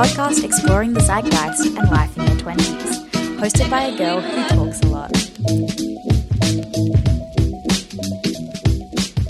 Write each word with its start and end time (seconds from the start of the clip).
podcast 0.00 0.42
exploring 0.44 0.94
the 0.94 1.00
zeitgeist 1.00 1.66
and 1.66 1.90
life 1.90 2.16
in 2.16 2.24
your 2.24 2.36
20s, 2.36 3.10
hosted 3.36 3.68
by 3.68 3.82
a 3.82 3.98
girl 3.98 4.18
who 4.22 4.48
talks 4.48 4.80
a 4.80 4.86
lot. 4.86 5.14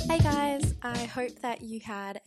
Hey 0.08 0.18
guys, 0.20 0.72
I 0.80 1.06
hope 1.06 1.40
that 1.40 1.62
you 1.62 1.80
had 1.80 2.19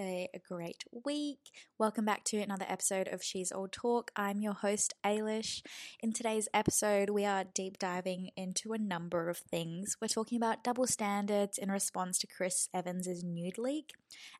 great 0.55 0.83
week. 1.03 1.39
Welcome 1.79 2.05
back 2.05 2.23
to 2.25 2.37
another 2.37 2.67
episode 2.69 3.07
of 3.07 3.23
She's 3.23 3.51
All 3.51 3.67
Talk. 3.67 4.11
I'm 4.15 4.39
your 4.39 4.53
host, 4.53 4.93
Ailish. 5.03 5.63
In 5.99 6.13
today's 6.13 6.47
episode, 6.53 7.09
we 7.09 7.25
are 7.25 7.43
deep 7.43 7.79
diving 7.79 8.29
into 8.37 8.71
a 8.71 8.77
number 8.77 9.29
of 9.29 9.39
things. 9.39 9.97
We're 9.99 10.09
talking 10.09 10.37
about 10.37 10.63
double 10.63 10.85
standards 10.85 11.57
in 11.57 11.71
response 11.71 12.19
to 12.19 12.27
Chris 12.27 12.69
Evans' 12.71 13.23
nude 13.23 13.57
leak 13.57 13.93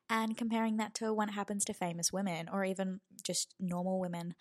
and 0.08 0.36
comparing 0.36 0.76
that 0.76 0.94
to 0.94 1.12
what 1.12 1.30
happens 1.30 1.64
to 1.64 1.74
famous 1.74 2.12
women 2.12 2.48
or 2.52 2.64
even 2.64 3.00
just 3.24 3.56
normal 3.58 3.98
women. 3.98 4.36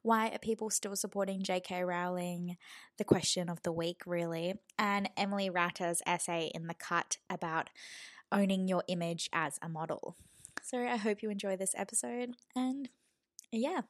Why 0.00 0.28
are 0.28 0.38
people 0.38 0.70
still 0.70 0.96
supporting 0.96 1.42
J.K. 1.42 1.84
Rowling? 1.84 2.56
The 2.96 3.04
question 3.04 3.50
of 3.50 3.62
the 3.64 3.72
week, 3.72 4.00
really. 4.06 4.54
And 4.78 5.10
Emily 5.14 5.50
Ratta's 5.50 6.00
essay 6.06 6.50
in 6.54 6.68
The 6.68 6.74
Cut 6.74 7.18
about 7.28 7.68
owning 8.32 8.66
your 8.66 8.82
image 8.88 9.28
as 9.30 9.58
a 9.60 9.68
model. 9.68 10.16
So 10.68 10.86
I 10.86 10.96
hope 10.96 11.22
you 11.22 11.30
enjoy 11.30 11.56
this 11.56 11.72
episode. 11.74 12.34
And 12.54 12.90
yeah, 13.50 13.80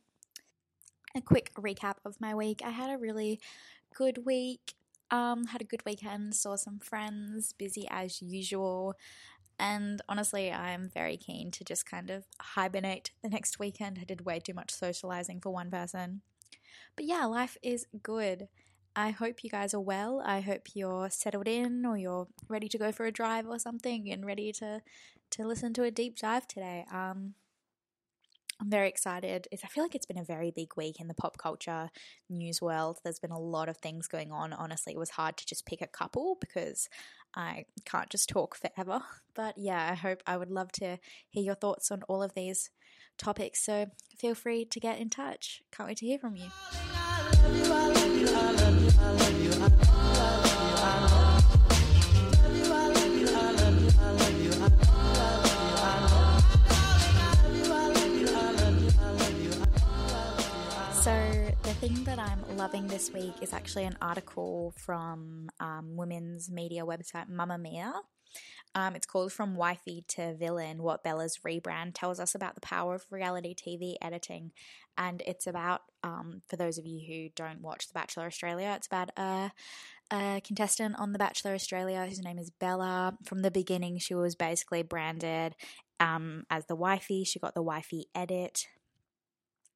a 1.13 1.21
quick 1.21 1.51
recap 1.59 1.95
of 2.05 2.21
my 2.21 2.37
week. 2.37 2.63
I 2.65 2.71
had 2.71 2.89
a 2.89 2.97
really 2.97 3.41
good 3.97 4.25
week. 4.25 4.75
Um, 5.11 5.47
had 5.47 5.61
a 5.61 5.65
good 5.65 5.85
weekend, 5.85 6.37
saw 6.37 6.55
some 6.55 6.79
friends, 6.79 7.53
busy 7.53 7.89
as 7.91 8.23
usual. 8.23 8.95
And 9.59 10.01
honestly, 10.09 10.53
I'm 10.53 10.89
very 10.89 11.17
keen 11.17 11.51
to 11.51 11.65
just 11.65 11.85
kind 11.85 12.11
of 12.11 12.27
hibernate 12.41 13.11
the 13.25 13.29
next 13.29 13.59
weekend. 13.59 13.99
I 14.01 14.05
did 14.05 14.25
way 14.25 14.39
too 14.39 14.55
much 14.55 14.71
socializing 14.71 15.41
for 15.41 15.51
one 15.51 15.73
person. 15.73 16.21
But 16.95 17.07
yeah, 17.07 17.25
life 17.25 17.57
is 17.61 17.89
good. 18.05 18.47
I 18.95 19.11
hope 19.11 19.43
you 19.43 19.51
guys 19.51 19.75
are 19.75 19.81
well. 19.81 20.23
I 20.25 20.43
hope 20.43 20.69
you're 20.75 21.11
settled 21.11 21.49
in 21.49 21.85
or 21.85 21.97
you're 21.97 22.29
ready 22.49 22.69
to 22.69 22.79
go 22.79 22.93
for 22.93 23.05
a 23.05 23.13
drive 23.13 23.49
or 23.49 23.59
something 23.59 24.09
and 24.11 24.25
ready 24.25 24.53
to 24.53 24.81
to 25.31 25.47
listen 25.47 25.73
to 25.75 25.83
a 25.83 25.91
deep 25.91 26.19
dive 26.19 26.47
today. 26.47 26.85
Um 26.93 27.35
I'm 28.61 28.71
very 28.71 28.89
excited. 28.89 29.47
It's, 29.53 29.63
I 29.65 29.69
feel 29.69 29.85
like 29.85 29.95
it's 29.95 30.07
been 30.07 30.19
a 30.19 30.25
very 30.25 30.51
big 30.51 30.77
week 30.77 31.01
in 31.01 31.07
the 31.07 31.15
pop 31.15 31.39
culture 31.39 31.91
news 32.29 32.61
world. 32.61 32.99
There's 33.05 33.21
been 33.21 33.31
a 33.31 33.39
lot 33.39 33.69
of 33.69 33.77
things 33.77 34.09
going 34.09 34.33
on. 34.33 34.53
Honestly, 34.53 34.93
it 34.93 34.99
was 34.99 35.11
hard 35.11 35.37
to 35.37 35.47
just 35.47 35.65
pick 35.65 35.81
a 35.81 35.87
couple 35.87 36.37
because 36.41 36.89
I 37.37 37.67
can't 37.85 38.11
just 38.11 38.29
talk 38.29 38.57
forever. 38.57 39.01
But 39.35 39.57
yeah, 39.57 39.89
I 39.93 39.95
hope 39.95 40.21
I 40.27 40.37
would 40.37 40.51
love 40.51 40.73
to 40.73 40.99
hear 41.29 41.45
your 41.45 41.55
thoughts 41.55 41.93
on 41.93 42.03
all 42.09 42.25
of 42.25 42.35
these 42.35 42.71
topics. 43.19 43.65
So 43.65 43.87
feel 44.19 44.35
free 44.35 44.65
to 44.65 44.81
get 44.81 44.99
in 44.99 45.11
touch. 45.11 45.63
Can't 45.71 45.89
wait 45.89 45.99
to 45.99 46.07
hear 46.07 46.19
from 46.19 46.35
you. 46.35 46.49
Thing 61.89 62.05
that 62.05 62.19
I'm 62.19 62.45
loving 62.59 62.87
this 62.87 63.11
week 63.13 63.35
is 63.41 63.55
actually 63.55 63.85
an 63.85 63.97
article 64.03 64.75
from 64.77 65.49
um, 65.59 65.97
women's 65.97 66.51
media 66.51 66.85
website 66.85 67.31
Mamamia. 67.31 67.93
Um, 68.75 68.95
it's 68.95 69.07
called 69.07 69.33
From 69.33 69.57
Wifey 69.57 70.05
to 70.09 70.35
Villain 70.35 70.83
What 70.83 71.03
Bella's 71.03 71.39
Rebrand 71.47 71.93
Tells 71.95 72.21
Us 72.21 72.35
About 72.35 72.55
the 72.55 72.61
Power 72.61 72.97
of 72.97 73.07
Reality 73.11 73.55
TV 73.55 73.95
Editing. 74.03 74.53
And 74.99 75.23
it's 75.27 75.47
about, 75.47 75.81
um, 76.03 76.43
for 76.47 76.57
those 76.57 76.77
of 76.77 76.85
you 76.85 77.01
who 77.07 77.31
don't 77.35 77.63
watch 77.63 77.89
The 77.89 77.95
Bachelor 77.95 78.27
Australia, 78.27 78.75
it's 78.77 78.87
about 78.87 79.11
a, 79.17 79.53
a 80.13 80.43
contestant 80.45 80.97
on 80.99 81.13
The 81.13 81.19
Bachelor 81.19 81.55
Australia 81.55 82.05
whose 82.07 82.23
name 82.23 82.39
is 82.39 82.51
Bella. 82.51 83.17
From 83.25 83.41
the 83.41 83.51
beginning, 83.51 83.99
she 83.99 84.15
was 84.15 84.35
basically 84.35 84.83
branded 84.83 85.55
um, 86.01 86.45
as 86.51 86.67
the 86.67 86.77
wifey. 86.77 87.25
She 87.25 87.39
got 87.39 87.55
the 87.55 87.63
wifey 87.63 88.09
edit 88.15 88.67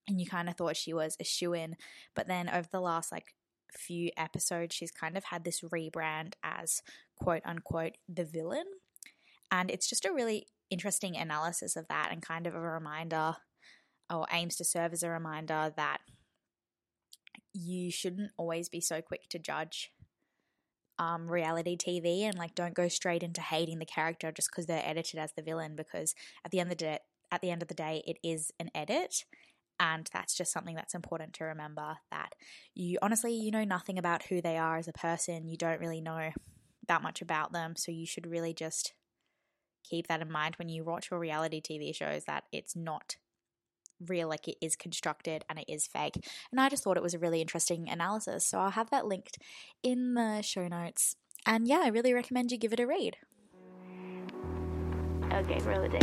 and 0.08 0.20
you 0.20 0.26
kind 0.26 0.48
of 0.48 0.56
thought 0.56 0.76
she 0.76 0.92
was 0.92 1.16
a 1.20 1.24
shoe 1.24 1.52
in. 1.52 1.76
But 2.14 2.28
then 2.28 2.48
over 2.48 2.68
the 2.70 2.80
last 2.80 3.12
like 3.12 3.34
few 3.76 4.10
episodes, 4.16 4.74
she's 4.74 4.90
kind 4.90 5.16
of 5.16 5.24
had 5.24 5.44
this 5.44 5.60
rebrand 5.60 6.34
as 6.42 6.82
quote 7.16 7.42
unquote 7.44 7.96
the 8.08 8.24
villain. 8.24 8.66
And 9.50 9.70
it's 9.70 9.88
just 9.88 10.04
a 10.04 10.12
really 10.12 10.46
interesting 10.70 11.16
analysis 11.16 11.76
of 11.76 11.86
that 11.88 12.08
and 12.10 12.22
kind 12.22 12.46
of 12.46 12.54
a 12.54 12.60
reminder 12.60 13.36
or 14.10 14.26
aims 14.32 14.56
to 14.56 14.64
serve 14.64 14.92
as 14.92 15.02
a 15.02 15.10
reminder 15.10 15.72
that 15.76 15.98
you 17.52 17.90
shouldn't 17.90 18.30
always 18.36 18.68
be 18.68 18.80
so 18.80 19.02
quick 19.02 19.28
to 19.28 19.38
judge 19.38 19.92
um, 20.98 21.30
reality 21.30 21.76
TV 21.76 22.22
and 22.22 22.36
like 22.36 22.54
don't 22.54 22.74
go 22.74 22.88
straight 22.88 23.22
into 23.22 23.40
hating 23.40 23.78
the 23.78 23.86
character 23.86 24.30
just 24.30 24.50
because 24.50 24.66
they're 24.66 24.82
edited 24.84 25.18
as 25.18 25.32
the 25.36 25.42
villain 25.42 25.74
because 25.76 26.14
at 26.44 26.50
the 26.50 26.60
end 26.60 26.70
of 26.70 26.78
the 26.78 26.84
day, 26.84 26.98
at 27.30 27.40
the 27.40 27.50
end 27.50 27.62
of 27.62 27.68
the 27.68 27.74
day, 27.74 28.02
it 28.06 28.18
is 28.22 28.52
an 28.60 28.70
edit 28.74 29.24
and 29.80 30.08
that's 30.12 30.34
just 30.34 30.52
something 30.52 30.74
that's 30.74 30.94
important 30.94 31.32
to 31.34 31.44
remember 31.44 31.98
that 32.10 32.34
you 32.74 32.98
honestly, 33.02 33.34
you 33.34 33.50
know 33.50 33.64
nothing 33.64 33.98
about 33.98 34.24
who 34.24 34.40
they 34.40 34.56
are 34.56 34.76
as 34.76 34.88
a 34.88 34.92
person. 34.92 35.48
You 35.48 35.56
don't 35.56 35.80
really 35.80 36.00
know 36.00 36.30
that 36.88 37.02
much 37.02 37.22
about 37.22 37.52
them. 37.52 37.76
So 37.76 37.92
you 37.92 38.06
should 38.06 38.26
really 38.26 38.54
just 38.54 38.94
keep 39.82 40.08
that 40.08 40.22
in 40.22 40.30
mind 40.30 40.56
when 40.56 40.68
you 40.68 40.84
watch 40.84 41.10
your 41.10 41.20
reality 41.20 41.60
TV 41.60 41.94
shows 41.94 42.24
that 42.24 42.44
it's 42.52 42.76
not 42.76 43.16
real, 44.08 44.28
like 44.28 44.48
it 44.48 44.56
is 44.60 44.76
constructed 44.76 45.44
and 45.48 45.58
it 45.58 45.64
is 45.68 45.86
fake. 45.86 46.14
And 46.50 46.60
I 46.60 46.68
just 46.68 46.84
thought 46.84 46.96
it 46.96 47.02
was 47.02 47.14
a 47.14 47.18
really 47.18 47.40
interesting 47.40 47.88
analysis. 47.88 48.46
So 48.46 48.58
I'll 48.58 48.70
have 48.70 48.90
that 48.90 49.06
linked 49.06 49.38
in 49.82 50.14
the 50.14 50.42
show 50.42 50.68
notes. 50.68 51.16
And 51.46 51.66
yeah, 51.66 51.82
I 51.84 51.88
really 51.88 52.14
recommend 52.14 52.52
you 52.52 52.58
give 52.58 52.72
it 52.72 52.80
a 52.80 52.86
read. 52.86 53.16
Okay, 55.32 55.58
roll 55.64 55.82
it 55.82 55.94
in. 55.94 56.00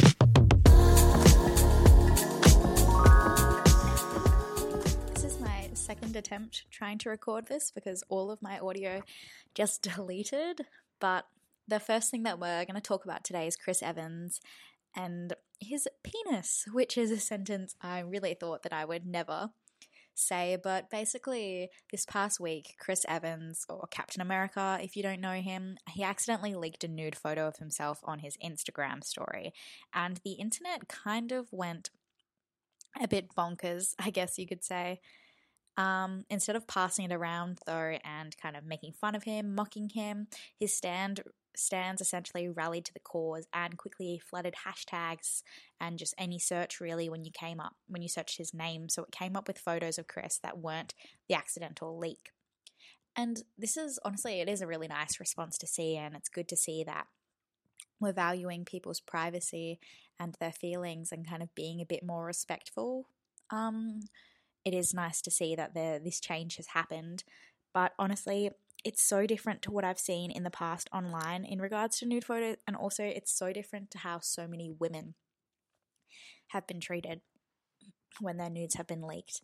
Second 5.90 6.16
attempt 6.16 6.66
trying 6.70 7.00
to 7.00 7.10
record 7.10 7.48
this 7.48 7.72
because 7.72 8.04
all 8.10 8.30
of 8.30 8.44
my 8.44 8.60
audio 8.60 9.02
just 9.56 9.82
deleted. 9.96 10.62
But 11.00 11.26
the 11.68 11.80
first 11.80 12.12
thing 12.12 12.22
that 12.24 12.40
we're 12.40 12.64
going 12.66 12.76
to 12.76 12.82
talk 12.82 13.06
about 13.06 13.24
today 13.24 13.48
is 13.48 13.56
Chris 13.56 13.82
Evans 13.82 14.40
and 14.96 15.34
his 15.60 15.88
penis, 16.04 16.66
which 16.72 16.96
is 16.96 17.10
a 17.10 17.18
sentence 17.18 17.76
I 17.82 18.02
really 18.02 18.36
thought 18.36 18.62
that 18.64 18.74
I 18.74 18.86
would 18.86 19.08
never 19.08 19.50
say. 20.14 20.60
But 20.62 20.92
basically, 20.92 21.70
this 21.92 22.06
past 22.06 22.40
week, 22.40 22.76
Chris 22.80 23.04
Evans, 23.08 23.66
or 23.68 23.88
Captain 23.90 24.22
America, 24.22 24.78
if 24.80 24.96
you 24.96 25.02
don't 25.02 25.22
know 25.22 25.42
him, 25.42 25.78
he 25.90 26.04
accidentally 26.04 26.54
leaked 26.54 26.84
a 26.84 26.88
nude 26.88 27.18
photo 27.18 27.48
of 27.48 27.58
himself 27.58 28.00
on 28.04 28.20
his 28.20 28.38
Instagram 28.46 29.04
story. 29.04 29.54
And 29.92 30.22
the 30.24 30.34
internet 30.34 30.88
kind 30.88 31.32
of 31.32 31.48
went 31.52 31.90
a 33.02 33.08
bit 33.08 33.34
bonkers, 33.36 33.96
I 33.98 34.12
guess 34.12 34.38
you 34.38 34.46
could 34.46 34.64
say. 34.64 35.00
Um, 35.80 36.26
instead 36.30 36.58
of 36.58 36.68
passing 36.68 37.06
it 37.06 37.14
around 37.14 37.60
though 37.66 37.98
and 38.04 38.36
kind 38.38 38.58
of 38.58 38.66
making 38.66 38.92
fun 38.92 39.16
of 39.16 39.24
him, 39.24 39.56
mocking 39.56 39.90
him, 39.90 40.28
his 40.60 40.74
stand 40.74 41.22
stands 41.56 42.02
essentially 42.02 42.48
rallied 42.48 42.86
to 42.86 42.94
the 42.94 43.00
cause 43.00 43.48
and 43.54 43.78
quickly 43.78 44.22
flooded 44.24 44.56
hashtags 44.68 45.42
and 45.80 45.98
just 45.98 46.14
any 46.18 46.38
search 46.38 46.80
really 46.80 47.10
when 47.10 47.24
you 47.24 47.32
came 47.32 47.60
up 47.60 47.76
when 47.88 48.02
you 48.02 48.10
searched 48.10 48.38
his 48.38 48.54
name. 48.54 48.90
So 48.90 49.04
it 49.04 49.12
came 49.12 49.38
up 49.38 49.48
with 49.48 49.58
photos 49.58 49.98
of 49.98 50.08
Chris 50.08 50.38
that 50.44 50.60
weren't 50.60 50.94
the 51.30 51.36
accidental 51.36 51.98
leak. 51.98 52.32
And 53.16 53.44
this 53.58 53.78
is 53.78 54.00
honestly, 54.04 54.42
it 54.42 54.50
is 54.50 54.62
a 54.62 54.68
really 54.68 54.88
nice 54.88 55.18
response 55.20 55.58
to 55.60 55.68
see, 55.68 55.96
and 55.96 56.14
it's 56.14 56.30
good 56.30 56.50
to 56.50 56.58
see 56.58 56.84
that 56.84 57.08
we're 58.02 58.14
valuing 58.14 58.66
people's 58.66 59.00
privacy 59.00 59.80
and 60.20 60.36
their 60.40 60.52
feelings 60.52 61.12
and 61.12 61.28
kind 61.28 61.42
of 61.42 61.56
being 61.56 61.80
a 61.80 61.86
bit 61.86 62.04
more 62.06 62.26
respectful. 62.26 63.08
Um, 63.50 64.02
it 64.66 64.74
is 64.74 64.94
nice 64.94 65.22
to 65.22 65.32
see 65.32 65.56
that 65.56 65.74
the, 65.74 66.02
this 66.04 66.20
change 66.20 66.58
has 66.58 66.68
happened. 66.68 67.24
But 67.74 67.94
honestly, 68.00 68.52
it's 68.84 69.02
so 69.02 69.26
different 69.26 69.62
to 69.64 69.72
what 69.72 69.84
I've 69.84 70.00
seen 70.00 70.32
in 70.32 70.44
the 70.44 70.50
past 70.50 70.90
online 70.94 71.44
in 71.44 71.60
regards 71.60 72.00
to 72.00 72.06
nude 72.06 72.24
photos, 72.24 72.58
and 72.68 72.76
also 72.76 73.04
it's 73.04 73.32
so 73.32 73.52
different 73.52 73.92
to 73.92 74.00
how 74.00 74.20
so 74.22 74.48
many 74.48 74.72
women 74.80 75.16
have 76.50 76.66
been 76.66 76.80
treated 76.80 77.22
when 78.20 78.38
their 78.38 78.50
nudes 78.50 78.76
have 78.76 78.88
been 78.88 79.02
leaked. 79.02 79.42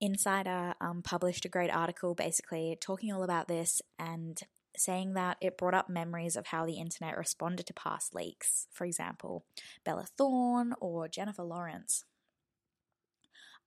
Insider 0.00 0.74
um, 0.80 1.02
published 1.02 1.44
a 1.44 1.48
great 1.48 1.70
article 1.70 2.14
basically 2.14 2.76
talking 2.80 3.12
all 3.12 3.22
about 3.22 3.48
this 3.48 3.80
and 3.98 4.40
saying 4.76 5.14
that 5.14 5.36
it 5.40 5.56
brought 5.56 5.74
up 5.74 5.88
memories 5.88 6.36
of 6.36 6.48
how 6.48 6.66
the 6.66 6.74
internet 6.74 7.16
responded 7.16 7.66
to 7.66 7.72
past 7.74 8.14
leaks. 8.14 8.66
For 8.72 8.84
example, 8.84 9.44
Bella 9.84 10.06
Thorne 10.18 10.74
or 10.80 11.08
Jennifer 11.08 11.44
Lawrence. 11.44 12.04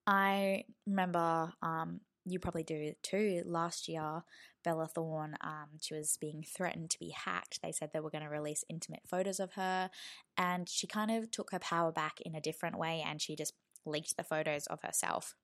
I 0.07 0.63
remember, 0.85 1.51
um, 1.61 1.99
you 2.25 2.39
probably 2.39 2.63
do 2.63 2.93
too, 3.03 3.43
last 3.45 3.89
year, 3.89 4.23
Bella 4.63 4.87
Thorne, 4.87 5.35
um, 5.41 5.67
she 5.81 5.93
was 5.93 6.17
being 6.19 6.43
threatened 6.43 6.89
to 6.91 6.99
be 6.99 7.09
hacked. 7.09 7.61
They 7.61 7.73
said 7.73 7.91
they 7.93 7.99
were 7.99 8.09
going 8.09 8.23
to 8.23 8.29
release 8.29 8.63
intimate 8.69 9.01
photos 9.05 9.39
of 9.39 9.53
her, 9.53 9.89
and 10.37 10.67
she 10.67 10.87
kind 10.87 11.11
of 11.11 11.29
took 11.29 11.51
her 11.51 11.59
power 11.59 11.91
back 11.91 12.21
in 12.21 12.35
a 12.35 12.41
different 12.41 12.77
way 12.77 13.03
and 13.05 13.21
she 13.21 13.35
just 13.35 13.53
leaked 13.85 14.15
the 14.17 14.23
photos 14.23 14.65
of 14.67 14.81
herself. 14.81 15.35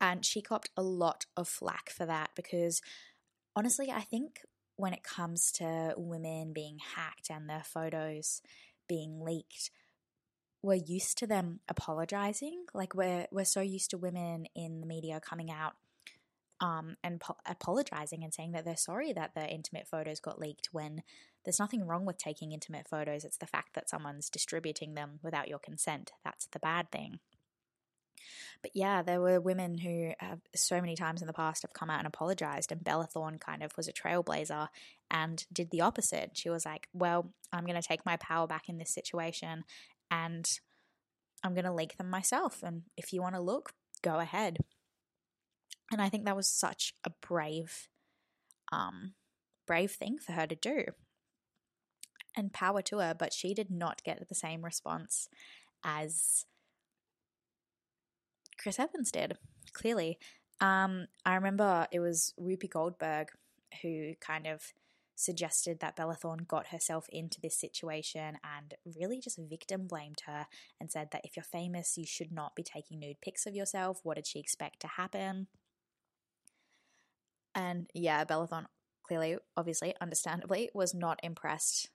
And 0.00 0.24
she 0.24 0.42
copped 0.42 0.70
a 0.76 0.82
lot 0.82 1.26
of 1.36 1.48
flack 1.48 1.90
for 1.90 2.06
that 2.06 2.30
because 2.36 2.82
honestly, 3.54 3.90
I 3.90 4.02
think 4.02 4.40
when 4.76 4.92
it 4.92 5.02
comes 5.02 5.50
to 5.52 5.94
women 5.96 6.52
being 6.52 6.78
hacked 6.94 7.30
and 7.30 7.48
their 7.48 7.62
photos 7.64 8.42
being 8.88 9.20
leaked, 9.24 9.70
we're 10.66 10.74
used 10.74 11.16
to 11.18 11.28
them 11.28 11.60
apologizing. 11.68 12.64
Like 12.74 12.94
we're 12.94 13.26
we're 13.30 13.44
so 13.44 13.60
used 13.60 13.90
to 13.90 13.98
women 13.98 14.46
in 14.54 14.80
the 14.80 14.86
media 14.86 15.20
coming 15.20 15.50
out 15.50 15.74
um, 16.60 16.96
and 17.04 17.20
po- 17.20 17.36
apologizing 17.46 18.24
and 18.24 18.34
saying 18.34 18.52
that 18.52 18.64
they're 18.64 18.76
sorry 18.76 19.12
that 19.12 19.34
their 19.34 19.46
intimate 19.48 19.86
photos 19.86 20.18
got 20.18 20.40
leaked 20.40 20.70
when 20.72 21.02
there's 21.44 21.60
nothing 21.60 21.86
wrong 21.86 22.04
with 22.04 22.18
taking 22.18 22.50
intimate 22.50 22.88
photos. 22.88 23.24
It's 23.24 23.36
the 23.36 23.46
fact 23.46 23.74
that 23.74 23.88
someone's 23.88 24.28
distributing 24.28 24.94
them 24.94 25.20
without 25.22 25.46
your 25.46 25.60
consent. 25.60 26.10
That's 26.24 26.46
the 26.46 26.58
bad 26.58 26.90
thing. 26.90 27.20
But 28.60 28.72
yeah, 28.74 29.02
there 29.02 29.20
were 29.20 29.38
women 29.38 29.78
who 29.78 30.12
have 30.18 30.40
so 30.56 30.80
many 30.80 30.96
times 30.96 31.20
in 31.20 31.28
the 31.28 31.32
past 31.32 31.62
have 31.62 31.74
come 31.74 31.90
out 31.90 31.98
and 31.98 32.08
apologized, 32.08 32.72
and 32.72 32.82
Bella 32.82 33.06
Thorne 33.06 33.38
kind 33.38 33.62
of 33.62 33.76
was 33.76 33.86
a 33.86 33.92
trailblazer 33.92 34.66
and 35.10 35.44
did 35.52 35.70
the 35.70 35.82
opposite. 35.82 36.30
She 36.32 36.50
was 36.50 36.66
like, 36.66 36.88
Well, 36.92 37.30
I'm 37.52 37.64
going 37.64 37.80
to 37.80 37.86
take 37.86 38.04
my 38.04 38.16
power 38.16 38.48
back 38.48 38.68
in 38.68 38.78
this 38.78 38.90
situation 38.90 39.62
and 40.10 40.46
I'm 41.42 41.54
going 41.54 41.64
to 41.64 41.72
leak 41.72 41.96
them 41.96 42.10
myself. 42.10 42.62
And 42.62 42.82
if 42.96 43.12
you 43.12 43.22
want 43.22 43.34
to 43.34 43.40
look, 43.40 43.72
go 44.02 44.18
ahead. 44.18 44.58
And 45.92 46.00
I 46.00 46.08
think 46.08 46.24
that 46.24 46.36
was 46.36 46.48
such 46.48 46.94
a 47.04 47.10
brave, 47.26 47.88
um, 48.72 49.14
brave 49.66 49.92
thing 49.92 50.18
for 50.18 50.32
her 50.32 50.46
to 50.46 50.56
do. 50.56 50.84
And 52.36 52.52
power 52.52 52.82
to 52.82 52.98
her, 52.98 53.14
but 53.14 53.32
she 53.32 53.54
did 53.54 53.70
not 53.70 54.02
get 54.02 54.28
the 54.28 54.34
same 54.34 54.64
response 54.64 55.28
as 55.84 56.44
Chris 58.58 58.78
Evans 58.78 59.10
did, 59.10 59.38
clearly. 59.72 60.18
Um, 60.60 61.06
I 61.24 61.34
remember 61.34 61.86
it 61.92 62.00
was 62.00 62.34
Whoopi 62.38 62.68
Goldberg 62.68 63.28
who 63.82 64.14
kind 64.20 64.46
of 64.46 64.72
suggested 65.16 65.80
that 65.80 65.96
Bella 65.96 66.14
Thorne 66.14 66.44
got 66.46 66.68
herself 66.68 67.06
into 67.08 67.40
this 67.40 67.58
situation 67.58 68.38
and 68.44 68.74
really 68.98 69.20
just 69.20 69.38
victim 69.38 69.86
blamed 69.88 70.20
her 70.26 70.46
and 70.78 70.90
said 70.90 71.08
that 71.10 71.22
if 71.24 71.36
you're 71.36 71.42
famous, 71.42 71.96
you 71.96 72.06
should 72.06 72.30
not 72.30 72.54
be 72.54 72.62
taking 72.62 73.00
nude 73.00 73.20
pics 73.22 73.46
of 73.46 73.54
yourself. 73.54 74.00
What 74.02 74.16
did 74.16 74.26
she 74.26 74.38
expect 74.38 74.80
to 74.80 74.86
happen? 74.86 75.48
And 77.54 77.90
yeah, 77.94 78.24
Bella 78.24 78.46
Thorne 78.46 78.66
clearly, 79.06 79.38
obviously, 79.56 79.94
understandably, 80.00 80.70
was 80.74 80.94
not 80.94 81.18
impressed 81.22 81.88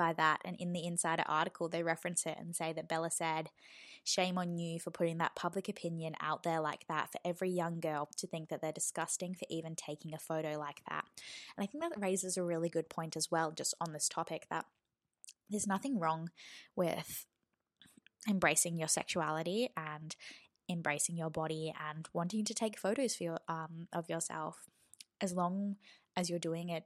by 0.00 0.14
that. 0.14 0.40
And 0.46 0.56
in 0.58 0.72
the 0.72 0.86
Insider 0.86 1.24
article, 1.26 1.68
they 1.68 1.82
reference 1.82 2.24
it 2.24 2.38
and 2.40 2.56
say 2.56 2.72
that 2.72 2.88
Bella 2.88 3.10
said, 3.10 3.50
Shame 4.02 4.38
on 4.38 4.56
you 4.56 4.80
for 4.80 4.90
putting 4.90 5.18
that 5.18 5.36
public 5.36 5.68
opinion 5.68 6.14
out 6.22 6.42
there 6.42 6.58
like 6.58 6.86
that 6.88 7.12
for 7.12 7.20
every 7.22 7.50
young 7.50 7.80
girl 7.80 8.08
to 8.16 8.26
think 8.26 8.48
that 8.48 8.62
they're 8.62 8.72
disgusting 8.72 9.34
for 9.34 9.44
even 9.50 9.76
taking 9.76 10.14
a 10.14 10.18
photo 10.18 10.58
like 10.58 10.80
that. 10.88 11.04
And 11.54 11.62
I 11.62 11.66
think 11.66 11.84
that 11.84 12.00
raises 12.00 12.38
a 12.38 12.42
really 12.42 12.70
good 12.70 12.88
point 12.88 13.14
as 13.14 13.30
well, 13.30 13.52
just 13.52 13.74
on 13.78 13.92
this 13.92 14.08
topic, 14.08 14.46
that 14.48 14.64
there's 15.50 15.66
nothing 15.66 15.98
wrong 15.98 16.30
with 16.74 17.26
embracing 18.26 18.78
your 18.78 18.88
sexuality 18.88 19.68
and 19.76 20.16
embracing 20.66 21.18
your 21.18 21.30
body 21.30 21.74
and 21.90 22.08
wanting 22.14 22.46
to 22.46 22.54
take 22.54 22.78
photos 22.78 23.16
for 23.16 23.24
your, 23.24 23.40
um, 23.48 23.86
of 23.92 24.08
yourself 24.08 24.70
as 25.20 25.34
long 25.34 25.76
as 26.16 26.30
you're 26.30 26.38
doing 26.38 26.70
it 26.70 26.84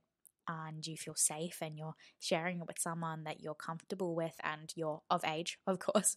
and 0.49 0.87
you 0.87 0.97
feel 0.97 1.15
safe 1.15 1.59
and 1.61 1.79
you're 1.79 1.95
sharing 2.19 2.59
it 2.59 2.67
with 2.67 2.79
someone 2.79 3.25
that 3.25 3.41
you're 3.41 3.55
comfortable 3.55 4.15
with 4.15 4.35
and 4.43 4.73
you're 4.75 5.03
of 5.11 5.25
age, 5.25 5.59
of 5.67 5.79
course. 5.79 6.17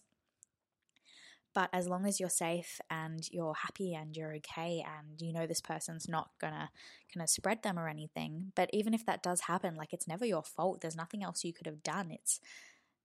But 1.54 1.70
as 1.72 1.88
long 1.88 2.06
as 2.06 2.20
you're 2.20 2.28
safe 2.28 2.80
and 2.90 3.26
you're 3.32 3.54
happy 3.54 3.94
and 3.94 4.16
you're 4.16 4.36
okay 4.36 4.84
and 4.86 5.20
you 5.20 5.32
know 5.32 5.46
this 5.46 5.60
person's 5.60 6.08
not 6.08 6.30
gonna 6.40 6.70
kind 7.12 7.22
of 7.22 7.30
spread 7.30 7.62
them 7.62 7.78
or 7.78 7.88
anything, 7.88 8.52
but 8.54 8.70
even 8.72 8.94
if 8.94 9.04
that 9.06 9.22
does 9.22 9.42
happen, 9.42 9.74
like 9.74 9.92
it's 9.92 10.06
never 10.06 10.24
your 10.24 10.44
fault. 10.44 10.80
There's 10.80 10.94
nothing 10.94 11.24
else 11.24 11.44
you 11.44 11.52
could 11.52 11.66
have 11.66 11.82
done. 11.82 12.10
It's 12.10 12.40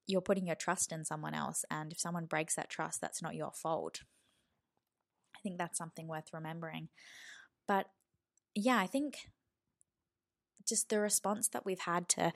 you're 0.06 0.22
putting 0.22 0.46
your 0.48 0.56
trust 0.56 0.92
in 0.92 1.06
someone 1.06 1.34
else, 1.34 1.64
and 1.72 1.92
if 1.92 2.00
someone 2.00 2.26
breaks 2.26 2.56
that 2.56 2.70
trust, 2.70 3.00
that's 3.02 3.22
not 3.22 3.36
your 3.36 3.52
fault. 3.54 4.02
I 5.36 5.40
think 5.40 5.58
that's 5.58 5.78
something 5.78 6.08
worth 6.08 6.34
remembering. 6.34 6.90
But 7.68 7.88
yeah, 8.54 8.78
I 8.78 8.88
think 8.88 9.30
just 10.68 10.90
the 10.90 11.00
response 11.00 11.48
that 11.50 11.66
we've 11.66 11.80
had 11.80 12.08
to 12.10 12.34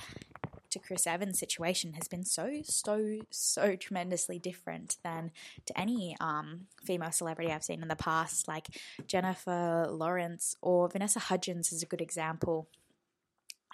to 0.69 0.79
Chris 0.79 1.07
Evans' 1.07 1.39
situation 1.39 1.93
has 1.93 2.07
been 2.07 2.25
so 2.25 2.61
so 2.63 3.19
so 3.29 3.75
tremendously 3.75 4.39
different 4.39 4.97
than 5.03 5.31
to 5.65 5.79
any 5.79 6.15
um, 6.19 6.67
female 6.83 7.11
celebrity 7.11 7.51
I've 7.51 7.63
seen 7.63 7.81
in 7.81 7.87
the 7.87 7.95
past, 7.95 8.47
like 8.47 8.67
Jennifer 9.07 9.87
Lawrence 9.89 10.55
or 10.61 10.89
Vanessa 10.89 11.19
Hudgens 11.19 11.71
is 11.71 11.83
a 11.83 11.87
good 11.87 12.01
example. 12.01 12.67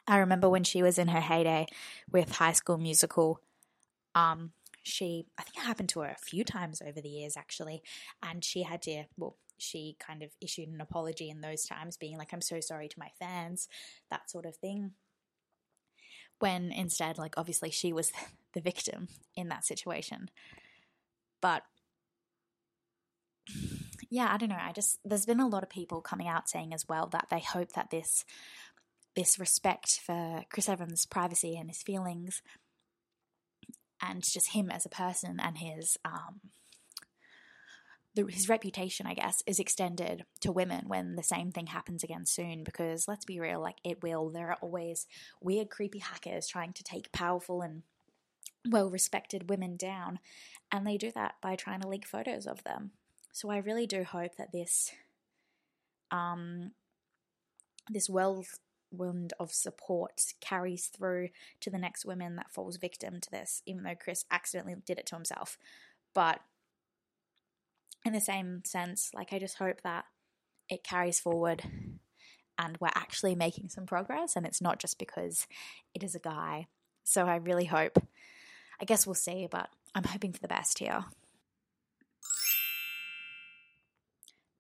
I 0.07 0.17
remember 0.17 0.49
when 0.49 0.63
she 0.63 0.83
was 0.83 0.97
in 0.97 1.07
her 1.07 1.21
heyday 1.21 1.67
with 2.11 2.35
High 2.35 2.51
School 2.51 2.77
Musical. 2.77 3.39
Um, 4.15 4.51
she, 4.83 5.25
I 5.37 5.43
think 5.43 5.57
it 5.57 5.61
happened 5.67 5.89
to 5.89 6.01
her 6.01 6.09
a 6.09 6.25
few 6.25 6.43
times 6.43 6.81
over 6.85 6.99
the 6.99 7.09
years 7.09 7.37
actually, 7.37 7.81
and 8.21 8.43
she 8.43 8.63
had 8.63 8.81
to, 8.83 9.05
well, 9.17 9.37
she 9.63 9.95
kind 9.99 10.21
of 10.21 10.31
issued 10.41 10.69
an 10.69 10.81
apology 10.81 11.29
in 11.29 11.41
those 11.41 11.63
times, 11.63 11.97
being 11.97 12.17
like, 12.17 12.33
I'm 12.33 12.41
so 12.41 12.59
sorry 12.59 12.87
to 12.89 12.99
my 12.99 13.09
fans, 13.19 13.67
that 14.09 14.29
sort 14.29 14.45
of 14.45 14.55
thing. 14.57 14.91
When 16.39 16.71
instead, 16.71 17.17
like, 17.17 17.35
obviously 17.37 17.71
she 17.71 17.93
was 17.93 18.11
the 18.53 18.61
victim 18.61 19.07
in 19.35 19.49
that 19.49 19.65
situation. 19.65 20.29
But 21.41 21.63
yeah, 24.09 24.29
I 24.31 24.37
don't 24.37 24.49
know. 24.49 24.57
I 24.59 24.71
just, 24.71 24.99
there's 25.03 25.25
been 25.25 25.39
a 25.39 25.47
lot 25.47 25.63
of 25.63 25.69
people 25.69 26.01
coming 26.01 26.27
out 26.27 26.49
saying 26.49 26.73
as 26.73 26.87
well 26.87 27.07
that 27.07 27.27
they 27.31 27.39
hope 27.39 27.73
that 27.73 27.89
this, 27.89 28.23
this 29.15 29.39
respect 29.39 29.99
for 30.05 30.43
Chris 30.49 30.69
Evans' 30.69 31.05
privacy 31.05 31.55
and 31.57 31.69
his 31.69 31.81
feelings 31.81 32.41
and 34.01 34.23
just 34.23 34.51
him 34.51 34.69
as 34.69 34.85
a 34.85 34.89
person 34.89 35.39
and 35.39 35.57
his, 35.57 35.97
um, 36.05 36.41
the, 38.15 38.25
his 38.27 38.49
reputation, 38.49 39.07
I 39.07 39.13
guess, 39.15 39.41
is 39.47 39.59
extended 39.59 40.25
to 40.41 40.51
women 40.51 40.85
when 40.87 41.15
the 41.15 41.23
same 41.23 41.51
thing 41.51 41.67
happens 41.67 42.03
again 42.03 42.25
soon. 42.25 42.63
Because 42.63 43.07
let's 43.07 43.25
be 43.25 43.39
real, 43.39 43.61
like 43.61 43.77
it 43.83 44.03
will. 44.03 44.29
There 44.29 44.49
are 44.49 44.57
always 44.61 45.07
weird, 45.41 45.69
creepy 45.69 45.99
hackers 45.99 46.47
trying 46.47 46.73
to 46.73 46.83
take 46.83 47.11
powerful 47.11 47.61
and 47.61 47.83
well 48.69 48.89
respected 48.89 49.49
women 49.49 49.75
down, 49.77 50.19
and 50.71 50.85
they 50.85 50.97
do 50.97 51.11
that 51.15 51.35
by 51.41 51.55
trying 51.55 51.81
to 51.81 51.87
leak 51.87 52.05
photos 52.05 52.45
of 52.45 52.63
them. 52.63 52.91
So 53.31 53.49
I 53.49 53.57
really 53.57 53.87
do 53.87 54.03
hope 54.03 54.35
that 54.37 54.51
this, 54.51 54.91
um, 56.11 56.71
this 57.89 58.07
whirlwind 58.09 59.33
of 59.39 59.51
support 59.51 60.21
carries 60.39 60.85
through 60.85 61.29
to 61.61 61.69
the 61.71 61.79
next 61.79 62.05
women 62.05 62.35
that 62.35 62.51
falls 62.51 62.77
victim 62.77 63.19
to 63.19 63.31
this, 63.31 63.63
even 63.65 63.83
though 63.83 63.95
Chris 63.95 64.23
accidentally 64.29 64.75
did 64.85 64.99
it 64.99 65.07
to 65.07 65.15
himself. 65.15 65.57
But 66.13 66.41
in 68.05 68.13
the 68.13 68.21
same 68.21 68.63
sense, 68.65 69.11
like 69.13 69.33
I 69.33 69.39
just 69.39 69.57
hope 69.57 69.81
that 69.83 70.05
it 70.69 70.83
carries 70.83 71.19
forward 71.19 71.63
and 72.57 72.77
we're 72.79 72.89
actually 72.93 73.35
making 73.35 73.69
some 73.69 73.85
progress 73.85 74.35
and 74.35 74.45
it's 74.45 74.61
not 74.61 74.79
just 74.79 74.99
because 74.99 75.47
it 75.93 76.03
is 76.03 76.15
a 76.15 76.19
guy. 76.19 76.67
So 77.03 77.25
I 77.25 77.37
really 77.37 77.65
hope, 77.65 77.97
I 78.81 78.85
guess 78.85 79.05
we'll 79.05 79.15
see, 79.15 79.47
but 79.49 79.69
I'm 79.95 80.03
hoping 80.03 80.33
for 80.33 80.39
the 80.39 80.47
best 80.47 80.79
here. 80.79 81.05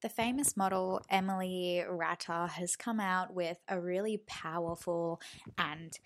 The 0.01 0.09
famous 0.09 0.57
model 0.57 1.01
Emily 1.09 1.83
Ratta 1.89 2.49
has 2.51 2.75
come 2.75 2.99
out 2.99 3.33
with 3.33 3.57
a 3.69 3.79
really 3.79 4.21
powerful 4.27 5.21
and 5.57 5.97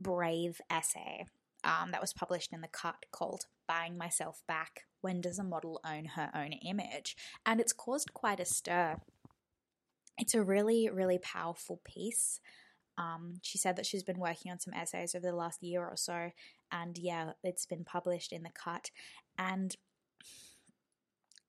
brave 0.00 0.58
essay 0.70 1.26
um, 1.62 1.90
that 1.90 2.00
was 2.00 2.14
published 2.14 2.54
in 2.54 2.62
The 2.62 2.68
Cut 2.68 3.04
called 3.10 3.44
Buying 3.68 3.98
Myself 3.98 4.42
Back 4.48 4.86
when 5.02 5.20
does 5.20 5.38
a 5.38 5.44
model 5.44 5.80
own 5.84 6.06
her 6.06 6.30
own 6.34 6.52
image? 6.52 7.16
And 7.44 7.60
it's 7.60 7.72
caused 7.72 8.14
quite 8.14 8.40
a 8.40 8.44
stir. 8.44 8.96
It's 10.16 10.34
a 10.34 10.42
really, 10.42 10.88
really 10.88 11.18
powerful 11.18 11.80
piece. 11.84 12.40
Um, 12.96 13.34
she 13.42 13.58
said 13.58 13.76
that 13.76 13.86
she's 13.86 14.02
been 14.02 14.18
working 14.18 14.50
on 14.50 14.60
some 14.60 14.74
essays 14.74 15.14
over 15.14 15.26
the 15.26 15.36
last 15.36 15.62
year 15.62 15.82
or 15.82 15.96
so, 15.96 16.30
and 16.70 16.98
yeah, 16.98 17.32
it's 17.42 17.66
been 17.66 17.84
published 17.84 18.32
in 18.32 18.42
the 18.42 18.50
cut. 18.50 18.90
And 19.38 19.76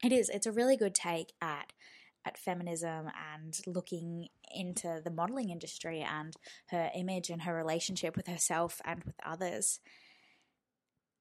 it 0.03 0.12
is, 0.12 0.29
it's 0.29 0.48
a 0.48 0.51
really 0.51 0.77
good 0.77 0.95
take 0.95 1.33
at 1.41 1.74
at 2.25 2.38
feminism 2.38 3.10
and 3.33 3.60
looking 3.67 4.29
into 4.53 5.01
the 5.03 5.12
modeling 5.12 5.50
industry 5.50 6.00
and 6.01 6.36
her 6.69 6.89
image 6.95 7.29
and 7.29 7.41
her 7.41 7.53
relationship 7.53 8.15
with 8.15 8.27
herself 8.27 8.79
and 8.86 9.03
with 9.03 9.15
others 9.25 9.79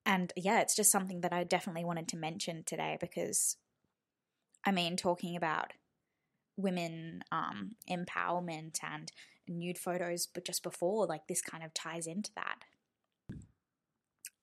and 0.04 0.32
yeah, 0.36 0.60
it's 0.60 0.74
just 0.74 0.90
something 0.90 1.20
that 1.20 1.32
I 1.32 1.44
definitely 1.44 1.84
wanted 1.84 2.08
to 2.08 2.16
mention 2.16 2.64
today 2.64 2.98
because, 3.00 3.56
I 4.64 4.72
mean, 4.72 4.96
talking 4.96 5.36
about 5.36 5.72
women 6.56 7.22
um, 7.30 7.72
empowerment 7.90 8.78
and 8.82 9.12
nude 9.48 9.78
photos, 9.78 10.26
but 10.26 10.44
just 10.44 10.62
before, 10.62 11.06
like 11.06 11.26
this 11.28 11.42
kind 11.42 11.62
of 11.62 11.72
ties 11.74 12.06
into 12.06 12.30
that. 12.34 12.64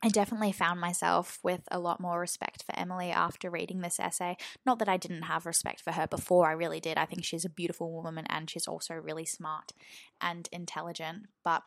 I 0.01 0.08
definitely 0.08 0.54
found 0.54 0.80
myself 0.80 1.39
with 1.44 1.62
a 1.70 1.78
lot 1.78 2.00
more 2.00 2.22
respect 2.22 2.63
for 2.63 2.74
Emily 2.78 3.12
after 3.12 3.50
reading 3.50 3.82
this 3.82 4.00
essay. 4.00 4.38
Not 4.66 4.80
that 4.80 4.88
I 4.88 4.96
didn't 4.96 5.24
have 5.24 5.46
respect 5.46 5.82
for 5.82 5.92
her 5.92 6.08
before, 6.08 6.48
I 6.48 6.54
really 6.54 6.80
did. 6.80 6.98
I 6.98 7.04
think 7.04 7.25
she's 7.25 7.44
a 7.44 7.50
beautiful 7.50 7.92
woman 7.92 8.25
and 8.30 8.50
she's 8.50 8.68
also 8.68 8.94
really 8.94 9.25
smart 9.25 9.74
and 10.22 10.48
intelligent. 10.54 11.24
But 11.44 11.63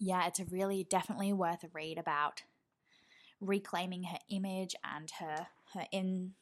yeah, 0.00 0.26
it's 0.26 0.40
really 0.50 0.82
definitely 0.82 1.32
worth 1.32 1.62
a 1.62 1.68
read 1.72 1.96
about 1.96 2.42
reclaiming 3.40 4.04
her 4.04 4.18
image 4.30 4.74
and 4.84 5.10
her 5.18 5.48
her 5.74 5.86
in 5.92 6.32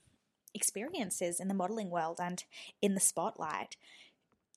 experiences 0.54 1.40
in 1.40 1.48
the 1.48 1.54
modeling 1.54 1.90
world 1.90 2.18
and 2.22 2.44
in 2.80 2.94
the 2.94 3.00
spotlight. 3.00 3.76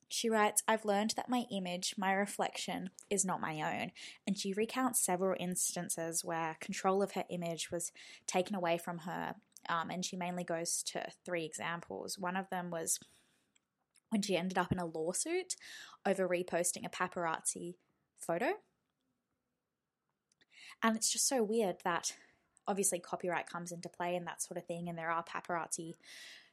She 0.08 0.30
writes, 0.30 0.62
I've 0.66 0.86
learned 0.86 1.12
that 1.16 1.28
my 1.28 1.44
image, 1.50 1.94
my 1.98 2.12
reflection, 2.12 2.90
is 3.10 3.26
not 3.26 3.42
my 3.42 3.60
own. 3.60 3.90
And 4.26 4.38
she 4.38 4.54
recounts 4.54 5.04
several 5.04 5.36
instances 5.38 6.24
where 6.24 6.56
control 6.60 7.02
of 7.02 7.12
her 7.12 7.24
image 7.28 7.70
was 7.70 7.92
taken 8.26 8.56
away 8.56 8.78
from 8.78 8.98
her. 8.98 9.34
Um, 9.68 9.90
and 9.90 10.02
she 10.04 10.16
mainly 10.16 10.44
goes 10.44 10.82
to 10.92 11.04
three 11.26 11.44
examples. 11.44 12.18
One 12.18 12.36
of 12.36 12.48
them 12.48 12.70
was 12.70 12.98
when 14.08 14.22
she 14.22 14.36
ended 14.36 14.56
up 14.56 14.72
in 14.72 14.78
a 14.78 14.86
lawsuit 14.86 15.56
over 16.06 16.26
reposting 16.26 16.86
a 16.86 16.88
paparazzi 16.88 17.74
photo. 18.18 18.52
And 20.82 20.96
it's 20.96 21.10
just 21.10 21.28
so 21.28 21.42
weird 21.42 21.76
that 21.84 22.14
obviously 22.68 23.00
copyright 23.00 23.48
comes 23.48 23.72
into 23.72 23.88
play 23.88 24.14
and 24.14 24.26
that 24.26 24.42
sort 24.42 24.58
of 24.58 24.66
thing. 24.66 24.88
And 24.88 24.96
there 24.96 25.10
are 25.10 25.24
paparazzi 25.24 25.94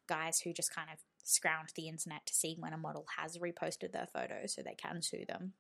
guys 0.07 0.39
who 0.39 0.53
just 0.53 0.73
kind 0.73 0.89
of 0.91 0.99
scrounge 1.23 1.73
the 1.75 1.87
internet 1.87 2.25
to 2.25 2.33
see 2.33 2.55
when 2.57 2.73
a 2.73 2.77
model 2.77 3.05
has 3.17 3.37
reposted 3.37 3.91
their 3.91 4.07
photo 4.11 4.45
so 4.45 4.61
they 4.61 4.75
can 4.75 5.01
sue 5.01 5.25
them. 5.27 5.53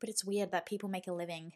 But 0.00 0.10
it's 0.10 0.24
weird 0.24 0.52
that 0.52 0.66
people 0.66 0.88
make 0.88 1.08
a 1.08 1.12
living 1.12 1.52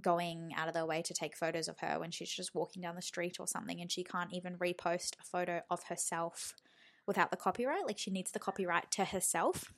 going 0.00 0.52
out 0.56 0.68
of 0.68 0.74
their 0.74 0.86
way 0.86 1.02
to 1.02 1.14
take 1.14 1.36
photos 1.36 1.68
of 1.68 1.78
her 1.80 1.98
when 1.98 2.10
she's 2.10 2.30
just 2.30 2.54
walking 2.54 2.80
down 2.80 2.94
the 2.94 3.02
street 3.02 3.38
or 3.40 3.46
something 3.46 3.80
and 3.80 3.90
she 3.90 4.04
can't 4.04 4.32
even 4.32 4.56
repost 4.56 5.14
a 5.20 5.24
photo 5.24 5.62
of 5.68 5.84
herself 5.84 6.54
without 7.06 7.30
the 7.30 7.36
copyright. 7.36 7.86
Like 7.86 7.98
she 7.98 8.10
needs 8.10 8.30
the 8.30 8.38
copyright 8.38 8.90
to 8.92 9.04
herself. 9.04 9.72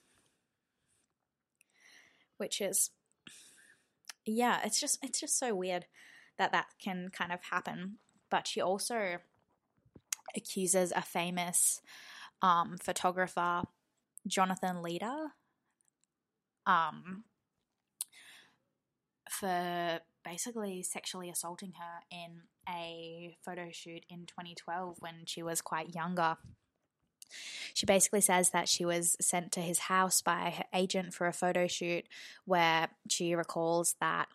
Which 2.37 2.61
is 2.61 2.91
yeah, 4.25 4.61
it's 4.65 4.81
just 4.81 4.99
it's 5.03 5.21
just 5.21 5.39
so 5.39 5.55
weird 5.55 5.87
that 6.43 6.53
that 6.53 6.67
can 6.83 7.09
kind 7.13 7.33
of 7.33 7.41
happen. 7.51 7.99
But 8.31 8.49
she 8.49 8.61
also 8.61 9.19
accuses 10.37 10.93
a 10.95 11.03
famous 11.03 11.81
um, 12.41 12.77
photographer, 12.83 13.63
Jonathan 14.27 14.77
Leder, 14.83 15.29
um, 16.67 17.25
for 19.31 20.01
basically 20.25 20.83
sexually 20.83 21.31
assaulting 21.31 21.73
her 21.79 22.01
in 22.11 22.43
a 22.69 23.37
photo 23.45 23.69
shoot 23.71 24.05
in 24.09 24.27
2012 24.27 24.97
when 24.99 25.25
she 25.27 25.43
was 25.43 25.61
quite 25.61 25.95
younger. 25.95 26.37
She 27.75 27.87
basically 27.87 28.21
says 28.21 28.51
that 28.51 28.69
she 28.69 28.85
was 28.85 29.17
sent 29.21 29.53
to 29.53 29.61
his 29.61 29.79
house 29.79 30.21
by 30.21 30.51
her 30.51 30.65
agent 30.75 31.15
for 31.15 31.27
a 31.27 31.33
photo 31.33 31.67
shoot 31.67 32.05
where 32.45 32.89
she 33.09 33.35
recalls 33.35 33.95
that 34.01 34.29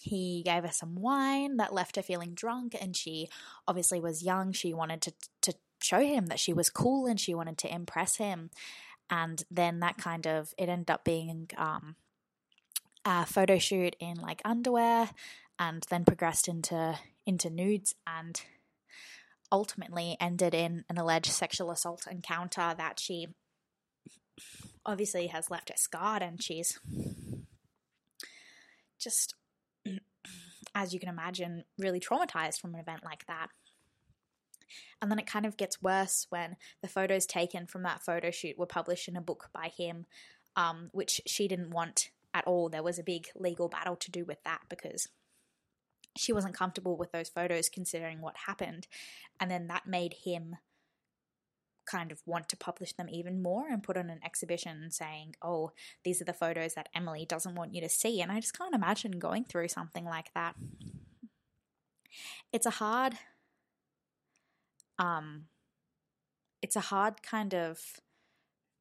he 0.00 0.42
gave 0.44 0.64
her 0.64 0.72
some 0.72 0.96
wine 0.96 1.56
that 1.56 1.72
left 1.72 1.96
her 1.96 2.02
feeling 2.02 2.34
drunk 2.34 2.74
and 2.80 2.96
she 2.96 3.28
obviously 3.66 4.00
was 4.00 4.22
young. 4.22 4.52
She 4.52 4.74
wanted 4.74 5.00
to 5.02 5.12
to 5.42 5.54
show 5.82 6.00
him 6.00 6.26
that 6.26 6.40
she 6.40 6.52
was 6.52 6.70
cool 6.70 7.06
and 7.06 7.20
she 7.20 7.34
wanted 7.34 7.58
to 7.58 7.72
impress 7.72 8.16
him. 8.16 8.50
And 9.10 9.42
then 9.50 9.80
that 9.80 9.98
kind 9.98 10.26
of 10.26 10.54
it 10.58 10.68
ended 10.68 10.90
up 10.90 11.04
being 11.04 11.50
um, 11.56 11.96
a 13.04 13.26
photo 13.26 13.58
shoot 13.58 13.96
in 14.00 14.16
like 14.16 14.40
underwear 14.44 15.10
and 15.58 15.86
then 15.90 16.04
progressed 16.04 16.48
into 16.48 16.98
into 17.26 17.50
nudes 17.50 17.94
and 18.06 18.42
ultimately 19.52 20.16
ended 20.20 20.54
in 20.54 20.84
an 20.88 20.98
alleged 20.98 21.30
sexual 21.30 21.70
assault 21.70 22.06
encounter 22.10 22.74
that 22.76 22.98
she 22.98 23.28
obviously 24.84 25.28
has 25.28 25.50
left 25.50 25.68
her 25.68 25.76
scarred 25.76 26.22
and 26.22 26.42
she's 26.42 26.78
just 28.98 29.34
as 30.74 30.92
you 30.92 31.00
can 31.00 31.08
imagine, 31.08 31.64
really 31.78 32.00
traumatized 32.00 32.60
from 32.60 32.74
an 32.74 32.80
event 32.80 33.04
like 33.04 33.26
that. 33.26 33.48
And 35.00 35.10
then 35.10 35.18
it 35.18 35.26
kind 35.26 35.46
of 35.46 35.56
gets 35.56 35.82
worse 35.82 36.26
when 36.30 36.56
the 36.82 36.88
photos 36.88 37.26
taken 37.26 37.66
from 37.66 37.82
that 37.82 38.02
photo 38.02 38.30
shoot 38.30 38.58
were 38.58 38.66
published 38.66 39.08
in 39.08 39.16
a 39.16 39.20
book 39.20 39.50
by 39.52 39.70
him, 39.76 40.06
um, 40.56 40.88
which 40.92 41.20
she 41.26 41.46
didn't 41.46 41.70
want 41.70 42.10
at 42.32 42.46
all. 42.46 42.68
There 42.68 42.82
was 42.82 42.98
a 42.98 43.04
big 43.04 43.26
legal 43.36 43.68
battle 43.68 43.96
to 43.96 44.10
do 44.10 44.24
with 44.24 44.42
that 44.44 44.62
because 44.68 45.08
she 46.16 46.32
wasn't 46.32 46.56
comfortable 46.56 46.96
with 46.96 47.12
those 47.12 47.28
photos 47.28 47.68
considering 47.68 48.20
what 48.20 48.36
happened. 48.46 48.86
And 49.38 49.50
then 49.50 49.68
that 49.68 49.86
made 49.86 50.14
him 50.24 50.56
kind 51.86 52.12
of 52.12 52.20
want 52.26 52.48
to 52.48 52.56
publish 52.56 52.92
them 52.92 53.08
even 53.10 53.42
more 53.42 53.68
and 53.68 53.82
put 53.82 53.96
on 53.96 54.10
an 54.10 54.20
exhibition 54.24 54.90
saying, 54.90 55.34
oh, 55.42 55.72
these 56.04 56.20
are 56.20 56.24
the 56.24 56.32
photos 56.32 56.74
that 56.74 56.88
Emily 56.94 57.24
doesn't 57.26 57.54
want 57.54 57.74
you 57.74 57.80
to 57.80 57.88
see. 57.88 58.20
And 58.20 58.30
I 58.30 58.40
just 58.40 58.56
can't 58.56 58.74
imagine 58.74 59.18
going 59.18 59.44
through 59.44 59.68
something 59.68 60.04
like 60.04 60.32
that. 60.34 60.54
It's 62.52 62.66
a 62.66 62.70
hard, 62.70 63.14
um, 64.98 65.46
it's 66.62 66.76
a 66.76 66.80
hard 66.80 67.22
kind 67.22 67.54
of 67.54 67.80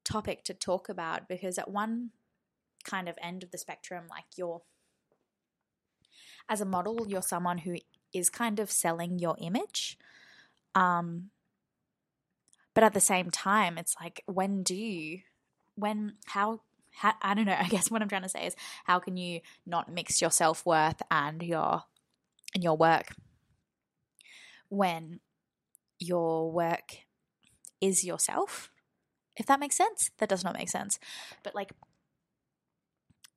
topic 0.05 0.43
to 0.45 0.53
talk 0.53 0.89
about 0.89 1.27
because 1.27 1.57
at 1.57 1.72
one 1.72 2.12
kind 2.83 3.10
of 3.10 3.17
end 3.22 3.43
of 3.43 3.51
the 3.51 3.57
spectrum, 3.57 4.05
like 4.10 4.25
you're, 4.36 4.62
as 6.50 6.62
a 6.62 6.65
model, 6.65 7.07
you're 7.07 7.22
someone 7.22 7.60
who 7.60 7.77
is 8.13 8.29
kind 8.29 8.60
of 8.60 8.69
selling 8.69 9.17
your 9.17 9.36
image. 9.39 9.98
Um, 10.75 11.31
but 12.74 12.84
at 12.84 12.94
the 12.94 13.00
same 13.00 13.30
time, 13.30 13.77
it's 13.77 13.96
like, 14.01 14.24
when 14.25 14.63
do 14.63 14.75
you, 14.75 15.20
when, 15.75 16.13
how, 16.25 16.62
how, 16.92 17.13
I 17.22 17.34
don't 17.34 17.46
know, 17.46 17.56
I 17.60 17.68
guess 17.68 17.92
what 17.92 18.01
I'm 18.01 18.10
trying 18.10 18.24
to 18.24 18.30
say 18.30 18.46
is 18.46 18.56
how 18.86 19.00
can 19.00 19.18
you 19.18 19.42
not 19.65 19.92
mix 19.92 20.22
your 20.22 20.32
self 20.32 20.65
worth 20.65 21.01
and 21.12 21.42
your, 21.42 21.84
and 22.53 22.63
your 22.63 22.77
work 22.77 23.08
when 24.70 25.20
your 26.00 26.51
work 26.51 26.98
is 27.82 28.03
yourself? 28.03 28.72
If 29.36 29.48
that 29.48 29.60
makes 29.60 29.75
sense, 29.75 30.12
that 30.20 30.30
does 30.30 30.44
not 30.44 30.56
make 30.56 30.70
sense. 30.70 31.00
But 31.44 31.56
like, 31.56 31.72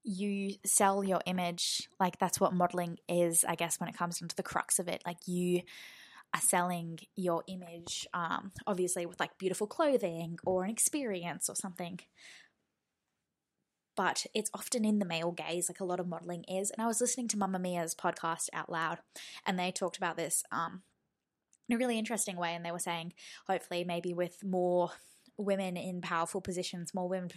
you 0.08 0.54
sell 0.64 1.02
your 1.02 1.20
image 1.26 1.88
like 1.98 2.16
that's 2.20 2.38
what 2.38 2.54
modeling 2.54 2.96
is 3.08 3.44
i 3.48 3.56
guess 3.56 3.80
when 3.80 3.88
it 3.88 3.96
comes 3.96 4.22
into 4.22 4.36
the 4.36 4.42
crux 4.42 4.78
of 4.78 4.86
it 4.86 5.02
like 5.04 5.16
you 5.26 5.60
are 6.34 6.40
selling 6.40 6.98
your 7.14 7.42
image, 7.46 8.06
um, 8.12 8.52
obviously 8.66 9.06
with 9.06 9.20
like 9.20 9.38
beautiful 9.38 9.66
clothing 9.66 10.38
or 10.44 10.64
an 10.64 10.70
experience 10.70 11.48
or 11.48 11.54
something. 11.54 12.00
But 13.96 14.26
it's 14.34 14.50
often 14.52 14.84
in 14.84 14.98
the 14.98 15.06
male 15.06 15.32
gaze, 15.32 15.70
like 15.70 15.80
a 15.80 15.84
lot 15.84 16.00
of 16.00 16.06
modeling 16.06 16.44
is. 16.44 16.70
And 16.70 16.82
I 16.82 16.86
was 16.86 17.00
listening 17.00 17.28
to 17.28 17.38
Mamamia's 17.38 17.94
podcast 17.94 18.48
out 18.52 18.70
loud, 18.70 18.98
and 19.46 19.58
they 19.58 19.70
talked 19.70 19.96
about 19.96 20.18
this 20.18 20.44
um, 20.52 20.82
in 21.68 21.76
a 21.76 21.78
really 21.78 21.98
interesting 21.98 22.36
way. 22.36 22.54
And 22.54 22.64
they 22.64 22.72
were 22.72 22.78
saying, 22.78 23.14
hopefully, 23.46 23.84
maybe 23.84 24.12
with 24.12 24.44
more 24.44 24.90
women 25.38 25.78
in 25.78 26.02
powerful 26.02 26.42
positions, 26.42 26.92
more 26.94 27.08
women, 27.08 27.30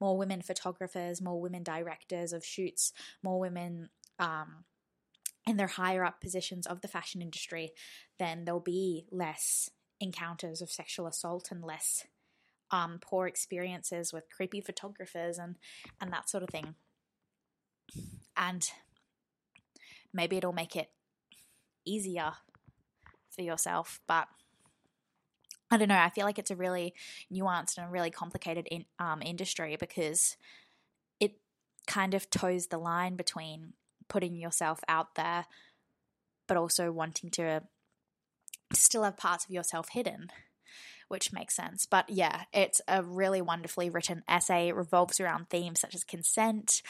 more 0.00 0.18
women 0.18 0.42
photographers, 0.42 1.22
more 1.22 1.40
women 1.40 1.62
directors 1.62 2.32
of 2.32 2.44
shoots, 2.44 2.92
more 3.22 3.38
women 3.38 3.88
um, 4.18 4.64
in 5.46 5.56
their 5.56 5.66
higher 5.68 6.04
up 6.04 6.20
positions 6.20 6.66
of 6.66 6.80
the 6.80 6.88
fashion 6.88 7.22
industry, 7.22 7.72
then 8.18 8.44
there'll 8.44 8.60
be 8.60 9.06
less 9.10 9.70
encounters 10.00 10.60
of 10.60 10.70
sexual 10.70 11.06
assault 11.06 11.48
and 11.50 11.62
less 11.62 12.06
um, 12.70 12.98
poor 13.00 13.26
experiences 13.26 14.12
with 14.12 14.30
creepy 14.34 14.60
photographers 14.60 15.38
and 15.38 15.56
and 16.00 16.12
that 16.12 16.28
sort 16.28 16.42
of 16.42 16.50
thing. 16.50 16.74
And 18.36 18.68
maybe 20.12 20.36
it'll 20.36 20.52
make 20.52 20.74
it 20.74 20.90
easier 21.84 22.32
for 23.30 23.42
yourself, 23.42 24.00
but 24.08 24.26
I 25.70 25.76
don't 25.76 25.88
know. 25.88 25.98
I 25.98 26.10
feel 26.10 26.24
like 26.24 26.38
it's 26.38 26.50
a 26.50 26.56
really 26.56 26.94
nuanced 27.32 27.76
and 27.76 27.86
a 27.86 27.90
really 27.90 28.10
complicated 28.10 28.66
in, 28.70 28.84
um, 28.98 29.20
industry 29.22 29.76
because 29.78 30.36
it 31.20 31.32
kind 31.86 32.14
of 32.14 32.30
toes 32.30 32.68
the 32.68 32.78
line 32.78 33.16
between 33.16 33.72
putting 34.08 34.36
yourself 34.36 34.80
out 34.88 35.14
there, 35.14 35.46
but 36.46 36.56
also 36.56 36.92
wanting 36.92 37.30
to 37.30 37.62
still 38.72 39.04
have 39.04 39.16
parts 39.16 39.44
of 39.44 39.50
yourself 39.50 39.88
hidden, 39.90 40.28
which 41.08 41.32
makes 41.32 41.54
sense. 41.54 41.86
But 41.86 42.10
yeah, 42.10 42.42
it's 42.52 42.80
a 42.88 43.02
really 43.02 43.42
wonderfully 43.42 43.90
written 43.90 44.22
essay. 44.28 44.68
It 44.68 44.76
revolves 44.76 45.20
around 45.20 45.48
themes 45.48 45.80
such 45.80 45.94
as 45.94 46.04
consent, 46.04 46.82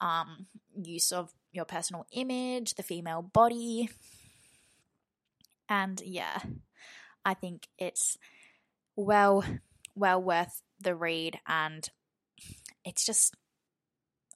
um, 0.00 0.46
use 0.74 1.12
of 1.12 1.32
your 1.52 1.64
personal 1.64 2.06
image, 2.12 2.74
the 2.74 2.82
female 2.82 3.22
body. 3.22 3.90
And 5.68 6.00
yeah, 6.04 6.38
I 7.24 7.34
think 7.34 7.68
it's 7.78 8.18
well 8.96 9.44
well 9.94 10.22
worth 10.22 10.62
the 10.80 10.94
read 10.94 11.38
and 11.46 11.88
it's 12.84 13.04
just 13.04 13.34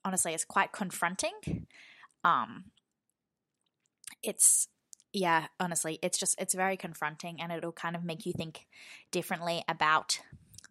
honestly 0.05 0.35
it's 0.35 0.45
quite 0.45 0.73
confronting 0.73 1.67
um 2.25 2.65
it's 4.23 4.69
yeah 5.13 5.47
honestly 5.61 5.99
it's 6.03 6.19
just 6.19 6.35
it's 6.41 6.55
very 6.55 6.77
confronting 6.77 7.41
and 7.41 7.53
it'll 7.53 7.73
kind 7.73 7.95
of 7.95 8.05
make 8.05 8.27
you 8.27 8.33
think 8.33 8.67
differently 9.11 9.63
about 9.69 10.21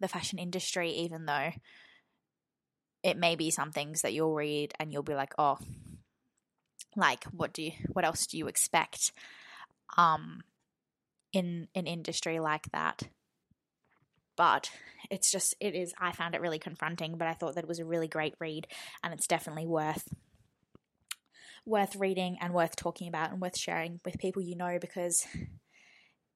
the 0.00 0.08
fashion 0.08 0.38
industry 0.38 0.90
even 0.90 1.26
though 1.26 1.50
it 3.02 3.16
may 3.16 3.36
be 3.36 3.50
some 3.50 3.70
things 3.70 4.02
that 4.02 4.12
you'll 4.12 4.34
read 4.34 4.72
and 4.78 4.92
you'll 4.92 5.02
be 5.02 5.14
like 5.14 5.34
oh 5.38 5.58
like 6.96 7.24
what 7.24 7.52
do 7.52 7.62
you 7.62 7.72
what 7.92 8.04
else 8.04 8.26
do 8.26 8.36
you 8.36 8.48
expect 8.48 9.12
um 9.96 10.42
in 11.34 11.68
an 11.74 11.86
industry 11.86 12.38
like 12.38 12.70
that? 12.70 13.02
But 14.36 14.70
it's 15.10 15.30
just 15.30 15.54
it 15.60 15.74
is 15.74 15.92
i 16.00 16.12
found 16.12 16.34
it 16.34 16.40
really 16.40 16.58
confronting 16.58 17.18
but 17.18 17.28
i 17.28 17.34
thought 17.34 17.54
that 17.54 17.64
it 17.64 17.68
was 17.68 17.78
a 17.78 17.84
really 17.84 18.08
great 18.08 18.34
read 18.40 18.66
and 19.02 19.12
it's 19.12 19.26
definitely 19.26 19.66
worth 19.66 20.08
worth 21.66 21.96
reading 21.96 22.36
and 22.40 22.52
worth 22.52 22.76
talking 22.76 23.08
about 23.08 23.30
and 23.30 23.40
worth 23.40 23.58
sharing 23.58 24.00
with 24.04 24.18
people 24.18 24.42
you 24.42 24.56
know 24.56 24.78
because 24.80 25.26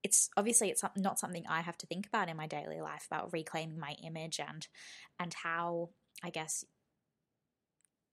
it's 0.03 0.31
obviously 0.37 0.71
it's 0.71 0.85
not 0.97 1.19
something 1.19 1.45
I 1.49 1.61
have 1.61 1.79
to 1.79 1.87
think 1.87 2.07
about 2.07 2.29
in 2.29 2.37
my 2.37 2.47
daily 2.47 2.81
life 2.81 3.07
about 3.11 3.33
reclaiming 3.33 3.79
my 3.79 3.95
image 4.05 4.41
and 4.41 4.67
and 5.19 5.35
how 5.43 5.91
I 6.23 6.31
guess 6.31 6.65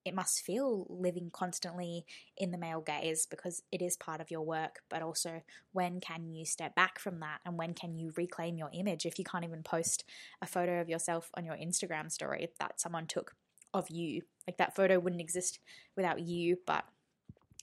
it 0.04 0.14
must 0.14 0.46
feel 0.46 0.86
living 0.88 1.32
constantly 1.34 2.06
in 2.38 2.52
the 2.52 2.60
male 2.60 2.82
gaze 2.82 3.26
because 3.26 3.64
it 3.72 3.82
is 3.82 3.98
part 3.98 4.22
of 4.22 4.30
your 4.30 4.44
work. 4.44 4.82
But 4.88 5.02
also 5.02 5.42
when 5.72 6.00
can 6.00 6.30
you 6.30 6.46
step 6.46 6.76
back 6.76 7.00
from 7.00 7.22
that 7.22 7.40
and 7.44 7.58
when 7.58 7.74
can 7.74 7.96
you 7.96 8.14
reclaim 8.16 8.56
your 8.56 8.70
image? 8.72 9.08
If 9.08 9.18
you 9.18 9.26
can't 9.26 9.44
even 9.44 9.64
post 9.64 10.04
a 10.44 10.46
photo 10.46 10.80
of 10.80 10.90
yourself 10.90 11.32
on 11.36 11.44
your 11.44 11.56
Instagram 11.56 12.12
story 12.12 12.50
that 12.60 12.80
someone 12.80 13.08
took 13.08 13.34
of 13.74 13.90
you 13.90 14.22
like 14.48 14.58
that 14.58 14.76
photo 14.76 14.98
wouldn't 15.00 15.22
exist 15.22 15.60
without 15.98 16.22
you 16.22 16.58
but 16.66 16.86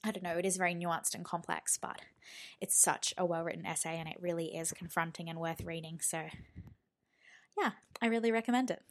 I 0.04 0.10
don't 0.10 0.24
know, 0.24 0.36
it 0.36 0.46
is 0.46 0.56
very 0.56 0.74
nuanced 0.74 1.14
and 1.14 1.24
complex, 1.24 1.78
but 1.80 2.00
it's 2.60 2.80
such 2.80 3.14
a 3.16 3.24
well 3.24 3.44
written 3.44 3.66
essay 3.66 3.98
and 3.98 4.08
it 4.08 4.16
really 4.20 4.56
is 4.56 4.72
confronting 4.72 5.28
and 5.28 5.38
worth 5.38 5.62
reading. 5.62 6.00
So, 6.02 6.24
yeah, 7.58 7.72
I 8.00 8.06
really 8.06 8.32
recommend 8.32 8.70
it. 8.70 8.82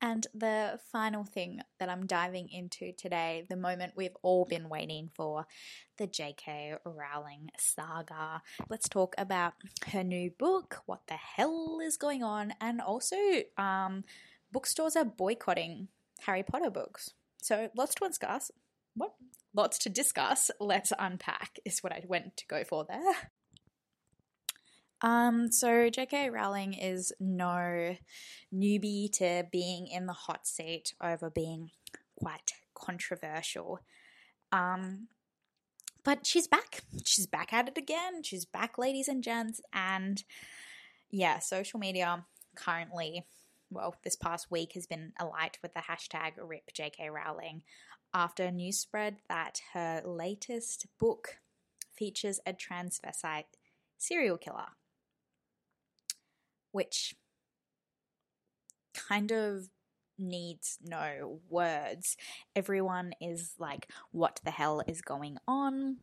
And 0.00 0.26
the 0.34 0.78
final 0.92 1.24
thing 1.24 1.60
that 1.78 1.88
I'm 1.88 2.06
diving 2.06 2.50
into 2.50 2.92
today, 2.92 3.46
the 3.48 3.56
moment 3.56 3.94
we've 3.96 4.16
all 4.22 4.44
been 4.44 4.68
waiting 4.68 5.10
for, 5.14 5.46
the 5.96 6.06
J.K. 6.06 6.74
Rowling 6.84 7.50
saga. 7.58 8.42
Let's 8.68 8.88
talk 8.88 9.14
about 9.16 9.54
her 9.92 10.04
new 10.04 10.30
book, 10.30 10.82
what 10.84 11.06
the 11.08 11.14
hell 11.14 11.80
is 11.82 11.96
going 11.96 12.22
on, 12.22 12.52
and 12.60 12.80
also 12.82 13.16
um, 13.56 14.04
bookstores 14.52 14.96
are 14.96 15.04
boycotting 15.04 15.88
Harry 16.20 16.42
Potter 16.42 16.70
books. 16.70 17.12
So 17.40 17.70
lots 17.74 17.94
to 17.94 18.06
discuss 18.06 18.50
what 18.96 19.12
lots 19.54 19.78
to 19.78 19.88
discuss. 19.88 20.50
Let's 20.58 20.92
unpack 20.98 21.58
is 21.64 21.80
what 21.80 21.92
I 21.92 22.02
went 22.06 22.36
to 22.38 22.46
go 22.46 22.64
for 22.64 22.84
there. 22.88 23.14
Um, 25.02 25.52
so 25.52 25.90
J.K. 25.90 26.30
Rowling 26.30 26.74
is 26.74 27.12
no 27.20 27.96
newbie 28.54 29.12
to 29.12 29.44
being 29.52 29.88
in 29.88 30.06
the 30.06 30.12
hot 30.12 30.46
seat 30.46 30.94
over 31.02 31.30
being 31.30 31.70
quite 32.16 32.52
controversial. 32.74 33.80
Um, 34.52 35.08
but 36.02 36.26
she's 36.26 36.46
back. 36.46 36.82
She's 37.04 37.26
back 37.26 37.52
at 37.52 37.68
it 37.68 37.76
again. 37.76 38.22
She's 38.22 38.44
back, 38.44 38.78
ladies 38.78 39.08
and 39.08 39.22
gents. 39.22 39.60
And 39.72 40.22
yeah, 41.10 41.40
social 41.40 41.78
media 41.78 42.24
currently, 42.54 43.26
well, 43.70 43.96
this 44.02 44.16
past 44.16 44.50
week 44.50 44.72
has 44.74 44.86
been 44.86 45.12
alight 45.18 45.58
with 45.62 45.74
the 45.74 45.80
hashtag 45.80 46.32
RIP 46.38 46.70
JK 46.72 47.10
Rowling 47.10 47.62
after 48.16 48.50
news 48.50 48.78
spread 48.78 49.18
that 49.28 49.60
her 49.74 50.00
latest 50.02 50.86
book 50.98 51.36
features 51.94 52.40
a 52.46 52.52
transvestite 52.54 53.44
serial 53.98 54.38
killer, 54.38 54.68
which 56.72 57.14
kind 58.94 59.30
of 59.32 59.68
needs 60.18 60.78
no 60.82 61.40
words. 61.50 62.16
Everyone 62.54 63.12
is 63.20 63.52
like, 63.58 63.86
what 64.12 64.40
the 64.44 64.50
hell 64.50 64.82
is 64.86 65.02
going 65.02 65.36
on? 65.46 65.98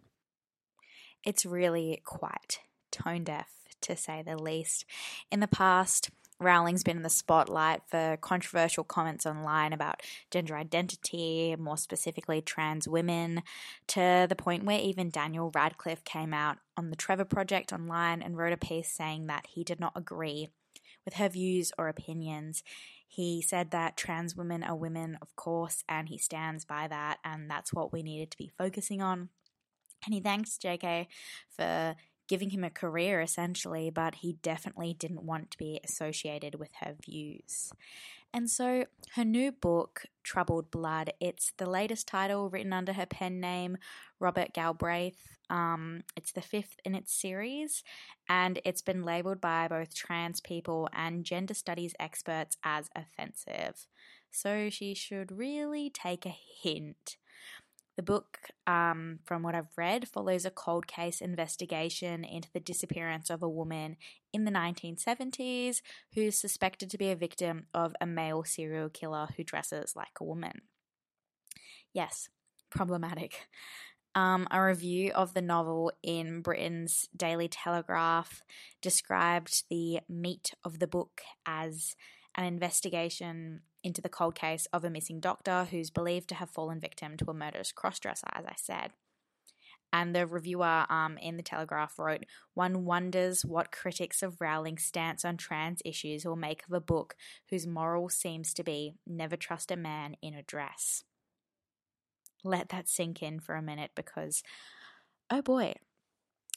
It's 1.26 1.48
really 1.48 2.00
quite 2.06 2.60
tone 2.92 3.24
deaf, 3.24 3.50
to 3.82 3.96
say 3.96 4.22
the 4.22 4.38
least. 4.38 4.86
In 5.32 5.40
the 5.40 5.48
past, 5.48 6.12
Rowling's 6.44 6.84
been 6.84 6.98
in 6.98 7.04
the 7.04 7.10
spotlight 7.10 7.82
for 7.88 8.18
controversial 8.22 8.84
comments 8.84 9.26
online 9.26 9.74
about 9.74 10.02
gender 10.30 10.56
identity, 10.56 11.56
more 11.58 11.78
specifically 11.78 12.42
trans 12.42 12.88
women, 12.88 13.44
to 13.88 14.28
the 14.30 14.36
point 14.36 14.66
where 14.66 14.80
even 14.80 15.10
Daniel 15.10 15.52
Radcliffe 15.54 16.04
came 16.04 16.34
out 16.34 16.58
on 16.78 16.90
the 16.90 16.96
Trevor 16.96 17.26
Project 17.26 17.74
online 17.74 18.22
and 18.22 18.38
wrote 18.38 18.54
a 18.54 18.58
piece 18.58 18.92
saying 18.92 19.28
that 19.28 19.48
he 19.48 19.64
did 19.64 19.80
not 19.80 19.94
agree 19.96 20.50
with 21.06 21.16
her 21.16 21.30
views 21.30 21.72
or 21.78 21.88
opinions. 21.88 22.64
He 23.08 23.42
said 23.42 23.72
that 23.72 23.98
trans 23.98 24.36
women 24.36 24.64
are 24.64 24.76
women, 24.76 25.18
of 25.22 25.36
course, 25.36 25.84
and 25.88 26.10
he 26.10 26.18
stands 26.18 26.66
by 26.66 26.88
that, 26.88 27.20
and 27.24 27.50
that's 27.50 27.74
what 27.74 27.94
we 27.94 28.02
needed 28.02 28.32
to 28.32 28.38
be 28.38 28.52
focusing 28.58 29.02
on. 29.02 29.30
And 30.06 30.14
he 30.14 30.20
thanks 30.20 30.58
JK 30.58 31.08
for 31.50 31.96
giving 32.28 32.52
him 32.52 32.64
a 32.64 32.70
career 32.70 33.22
essentially, 33.22 33.90
but 33.90 34.16
he 34.16 34.34
definitely 34.42 34.94
didn't 34.94 35.24
want 35.24 35.52
to 35.52 35.58
be 35.58 35.80
associated 35.84 36.56
with 36.56 36.70
her 36.82 36.96
views. 37.06 37.72
And 38.34 38.50
so 38.50 38.86
her 39.16 39.24
new 39.24 39.52
book, 39.52 40.06
Troubled 40.24 40.72
Blood, 40.72 41.14
it's 41.20 41.54
the 41.58 41.70
latest 41.70 42.08
title 42.08 42.50
written 42.50 42.74
under 42.74 42.94
her 42.94 43.06
pen 43.06 43.40
name, 43.40 43.78
Robert 44.20 44.54
Galbraith. 44.54 45.38
Um, 45.50 46.02
it's 46.16 46.32
the 46.32 46.42
fifth 46.42 46.78
in 46.84 46.96
its 46.96 47.14
series, 47.14 47.84
and 48.28 48.60
it's 48.66 48.82
been 48.82 49.04
labeled 49.04 49.40
by 49.40 49.68
both 49.68 49.94
trans 49.94 50.40
people 50.40 50.90
and 50.94 51.24
gender 51.24 51.54
studies 51.54 51.94
experts 52.00 52.58
as 52.64 52.90
offensive. 52.96 53.86
So 54.32 54.72
she 54.72 54.96
should 54.96 55.32
really 55.32 55.92
take 55.92 56.26
a 56.26 56.36
hint. 56.64 57.18
The 57.96 58.04
book, 58.04 58.40
um, 58.66 59.20
from 59.24 59.44
what 59.44 59.54
I've 59.54 59.78
read, 59.78 60.08
follows 60.08 60.46
a 60.46 60.52
cold 60.52 60.88
case 60.88 61.22
investigation 61.22 62.24
into 62.24 62.50
the 62.52 62.60
disappearance 62.60 63.30
of 63.30 63.44
a 63.44 63.50
woman 63.50 63.98
in 64.34 64.46
the 64.46 64.52
1970s 64.52 65.82
who's 66.16 66.36
suspected 66.36 66.90
to 66.90 66.98
be 66.98 67.12
a 67.12 67.16
victim 67.16 67.68
of 67.74 67.96
a 68.02 68.08
male 68.08 68.44
serial 68.44 68.90
killer 68.90 69.28
who 69.38 69.44
dresses 69.44 69.96
like 69.96 70.20
a 70.20 70.24
woman. 70.24 70.62
Yes, 71.94 72.30
problematic. 72.72 73.48
Um, 74.16 74.48
a 74.52 74.64
review 74.64 75.12
of 75.12 75.34
the 75.34 75.42
novel 75.42 75.92
in 76.02 76.42
Britain's 76.42 77.10
Daily 77.16 77.48
Telegraph 77.48 78.42
described 78.82 79.64
the 79.70 80.00
meat 80.10 80.54
of 80.64 80.80
the 80.80 80.88
book 80.88 81.22
as 81.46 81.96
an 82.36 82.46
investigation 82.46 83.62
into 83.84 84.02
the 84.02 84.10
cold 84.10 84.36
case 84.36 84.68
of 84.74 84.84
a 84.84 84.90
missing 84.90 85.20
doctor 85.20 85.66
who's 85.66 85.90
believed 85.90 86.30
to 86.30 86.36
have 86.36 86.50
fallen 86.50 86.80
victim 86.80 87.18
to 87.18 87.30
a 87.30 87.34
murderous 87.34 87.72
crossdresser, 87.72 88.30
as 88.34 88.46
I 88.46 88.56
said. 88.58 88.92
And 89.92 90.16
the 90.16 90.26
reviewer 90.26 90.86
um, 90.90 91.20
in 91.20 91.38
the 91.38 91.44
Telegraph 91.44 92.00
wrote, 92.00 92.26
One 92.56 92.84
wonders 92.84 93.46
what 93.46 93.72
critics 93.72 94.24
of 94.24 94.42
Rowling's 94.42 94.84
stance 94.84 95.24
on 95.24 95.38
trans 95.38 95.84
issues 95.86 96.26
will 96.26 96.36
make 96.36 96.64
of 96.68 96.74
a 96.74 96.82
book 96.82 97.16
whose 97.52 97.68
moral 97.68 98.10
seems 98.10 98.56
to 98.56 98.64
be 98.64 98.96
never 99.06 99.36
trust 99.36 99.70
a 99.70 99.76
man 99.76 100.16
in 100.20 100.34
a 100.34 100.42
dress. 100.42 101.04
Let 102.44 102.70
that 102.70 102.90
sink 102.90 103.22
in 103.22 103.40
for 103.40 103.54
a 103.54 103.62
minute 103.62 103.92
because, 103.96 104.42
oh 105.30 105.44
boy, 105.44 105.76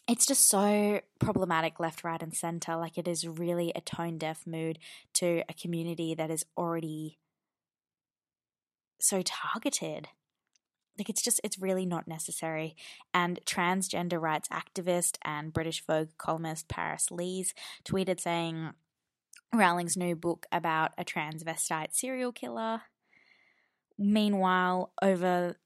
it's 0.09 0.27
just 0.27 0.49
so 0.49 1.01
problematic 1.19 1.81
left, 1.81 2.05
right, 2.05 2.23
and 2.23 2.35
center. 2.35 2.77
Like 2.77 2.97
it 2.97 3.09
is 3.09 3.27
really 3.27 3.73
a 3.75 3.81
tone 3.81 4.19
deaf 4.19 4.47
mood 4.47 4.79
to 5.15 5.43
a 5.49 5.55
community 5.55 6.15
that 6.15 6.31
is 6.31 6.45
already 6.57 7.19
so 9.01 9.23
targeted. 9.23 10.09
Like 10.99 11.11
it's 11.11 11.23
just, 11.23 11.41
it's 11.45 11.59
really 11.59 11.85
not 11.85 12.09
necessary. 12.09 12.77
And 13.13 13.41
transgender 13.45 14.21
rights 14.21 14.49
activist 14.49 15.19
and 15.23 15.53
British 15.53 15.85
Vogue 15.85 16.11
columnist 16.19 16.69
Paris 16.69 17.11
Lees 17.11 17.53
tweeted 17.85 18.21
saying 18.21 18.71
Rowling's 19.53 19.97
new 19.97 20.15
book 20.15 20.47
about 20.53 20.93
a 20.97 21.05
transvestite 21.05 21.93
serial 21.95 22.33
killer. 22.33 22.83
Meanwhile, 23.99 24.93
over 25.03 25.57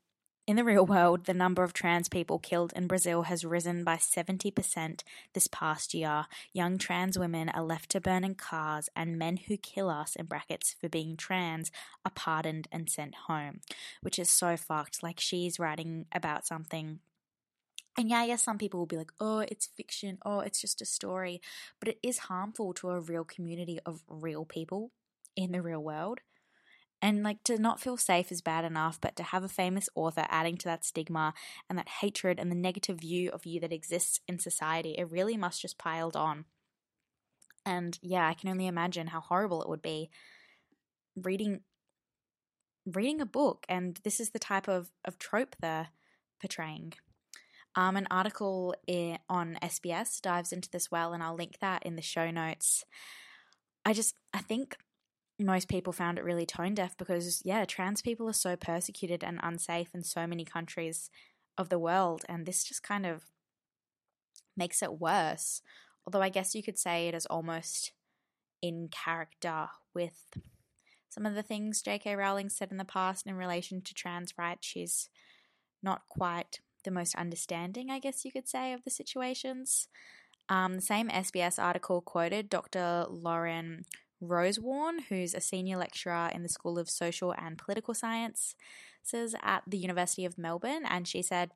in 0.50 0.56
the 0.56 0.64
real 0.64 0.84
world, 0.84 1.26
the 1.26 1.32
number 1.34 1.62
of 1.62 1.72
trans 1.72 2.08
people 2.08 2.40
killed 2.40 2.72
in 2.74 2.88
Brazil 2.88 3.22
has 3.22 3.44
risen 3.44 3.84
by 3.84 3.96
70% 3.96 5.02
this 5.32 5.46
past 5.46 5.94
year. 5.94 6.26
Young 6.52 6.76
trans 6.76 7.16
women 7.16 7.48
are 7.50 7.62
left 7.62 7.90
to 7.90 8.00
burn 8.00 8.24
in 8.24 8.34
cars, 8.34 8.88
and 8.96 9.16
men 9.16 9.36
who 9.36 9.56
kill 9.56 9.88
us, 9.88 10.16
in 10.16 10.26
brackets, 10.26 10.74
for 10.80 10.88
being 10.88 11.16
trans, 11.16 11.70
are 12.04 12.10
pardoned 12.10 12.66
and 12.72 12.90
sent 12.90 13.14
home, 13.28 13.60
which 14.02 14.18
is 14.18 14.28
so 14.28 14.56
fucked. 14.56 15.04
Like, 15.04 15.20
she's 15.20 15.60
writing 15.60 16.06
about 16.12 16.46
something 16.46 16.98
And 17.96 18.08
yeah, 18.08 18.24
yes, 18.24 18.42
some 18.42 18.58
people 18.58 18.80
will 18.80 18.86
be 18.86 18.96
like, 18.96 19.12
oh, 19.20 19.40
it's 19.40 19.66
fiction, 19.66 20.18
oh, 20.24 20.40
it's 20.40 20.60
just 20.60 20.80
a 20.82 20.86
story. 20.86 21.40
But 21.80 21.88
it 21.88 21.98
is 22.02 22.18
harmful 22.18 22.72
to 22.74 22.90
a 22.90 23.00
real 23.00 23.24
community 23.24 23.78
of 23.84 24.02
real 24.08 24.44
people 24.44 24.92
in 25.36 25.52
the 25.52 25.62
real 25.62 25.82
world. 25.82 26.20
And 27.02 27.22
like 27.22 27.42
to 27.44 27.58
not 27.58 27.80
feel 27.80 27.96
safe 27.96 28.30
is 28.30 28.42
bad 28.42 28.64
enough, 28.64 29.00
but 29.00 29.16
to 29.16 29.22
have 29.22 29.42
a 29.42 29.48
famous 29.48 29.88
author 29.94 30.26
adding 30.28 30.58
to 30.58 30.66
that 30.66 30.84
stigma 30.84 31.32
and 31.68 31.78
that 31.78 31.88
hatred 31.88 32.38
and 32.38 32.50
the 32.50 32.56
negative 32.56 33.00
view 33.00 33.30
of 33.30 33.46
you 33.46 33.58
that 33.60 33.72
exists 33.72 34.20
in 34.28 34.38
society, 34.38 34.96
it 34.98 35.10
really 35.10 35.36
must 35.36 35.62
just 35.62 35.78
piled 35.78 36.14
on. 36.14 36.44
And 37.64 37.98
yeah, 38.02 38.28
I 38.28 38.34
can 38.34 38.50
only 38.50 38.66
imagine 38.66 39.08
how 39.08 39.20
horrible 39.20 39.62
it 39.62 39.68
would 39.68 39.82
be 39.82 40.10
reading 41.16 41.60
reading 42.86 43.20
a 43.20 43.26
book 43.26 43.66
and 43.68 44.00
this 44.04 44.20
is 44.20 44.30
the 44.30 44.38
type 44.38 44.66
of, 44.66 44.90
of 45.04 45.18
trope 45.18 45.54
they're 45.60 45.88
portraying. 46.40 46.94
Um, 47.76 47.96
an 47.96 48.08
article 48.10 48.74
on 49.28 49.58
SBS 49.62 50.20
dives 50.20 50.52
into 50.52 50.68
this 50.70 50.90
well, 50.90 51.12
and 51.12 51.22
I'll 51.22 51.36
link 51.36 51.58
that 51.60 51.84
in 51.84 51.94
the 51.94 52.02
show 52.02 52.30
notes. 52.30 52.84
I 53.84 53.92
just, 53.92 54.14
I 54.34 54.38
think 54.38 54.76
most 55.40 55.68
people 55.68 55.92
found 55.92 56.18
it 56.18 56.24
really 56.24 56.46
tone 56.46 56.74
deaf 56.74 56.96
because, 56.96 57.42
yeah, 57.44 57.64
trans 57.64 58.02
people 58.02 58.28
are 58.28 58.34
so 58.34 58.56
persecuted 58.56 59.24
and 59.24 59.40
unsafe 59.42 59.94
in 59.94 60.02
so 60.02 60.26
many 60.26 60.44
countries 60.44 61.10
of 61.56 61.68
the 61.68 61.78
world, 61.78 62.24
and 62.28 62.46
this 62.46 62.64
just 62.64 62.82
kind 62.82 63.06
of 63.06 63.24
makes 64.56 64.82
it 64.82 65.00
worse. 65.00 65.62
Although 66.06 66.22
I 66.22 66.28
guess 66.28 66.54
you 66.54 66.62
could 66.62 66.78
say 66.78 67.08
it 67.08 67.14
is 67.14 67.26
almost 67.26 67.92
in 68.62 68.88
character 68.88 69.68
with 69.94 70.36
some 71.08 71.26
of 71.26 71.34
the 71.34 71.42
things 71.42 71.82
J.K. 71.82 72.14
Rowling 72.14 72.48
said 72.48 72.70
in 72.70 72.76
the 72.76 72.84
past 72.84 73.26
in 73.26 73.34
relation 73.34 73.82
to 73.82 73.94
trans 73.94 74.34
rights. 74.38 74.66
She's 74.66 75.08
not 75.82 76.02
quite 76.08 76.60
the 76.84 76.90
most 76.90 77.14
understanding, 77.16 77.90
I 77.90 77.98
guess 77.98 78.24
you 78.24 78.32
could 78.32 78.48
say, 78.48 78.72
of 78.72 78.84
the 78.84 78.90
situations. 78.90 79.88
Um, 80.48 80.74
the 80.74 80.80
same 80.80 81.08
SBS 81.08 81.62
article 81.62 82.00
quoted 82.00 82.48
Dr. 82.48 83.06
Lauren 83.08 83.84
Rosewarne, 84.20 85.00
who's 85.08 85.34
a 85.34 85.40
senior 85.40 85.76
lecturer 85.76 86.30
in 86.32 86.42
the 86.42 86.48
School 86.48 86.78
of 86.78 86.90
Social 86.90 87.34
and 87.36 87.58
Political 87.58 87.94
Sciences 87.94 88.54
at 89.42 89.62
the 89.66 89.78
University 89.78 90.24
of 90.24 90.38
Melbourne, 90.38 90.84
and 90.88 91.08
she 91.08 91.22
said, 91.22 91.50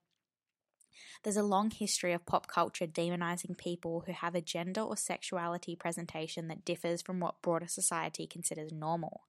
there's 1.23 1.37
a 1.37 1.43
long 1.43 1.71
history 1.71 2.13
of 2.13 2.27
pop 2.27 2.47
culture 2.47 2.87
demonizing 2.87 3.57
people 3.57 4.05
who 4.07 4.13
have 4.13 4.35
a 4.35 4.41
gender 4.41 4.83
or 4.83 4.97
sexuality 4.97 5.75
presentation 5.75 6.49
that 6.49 6.65
differs 6.65 7.03
from 7.03 7.19
what 7.19 7.41
broader 7.43 7.67
society 7.67 8.27
considers 8.27 8.73
normal. 8.73 9.23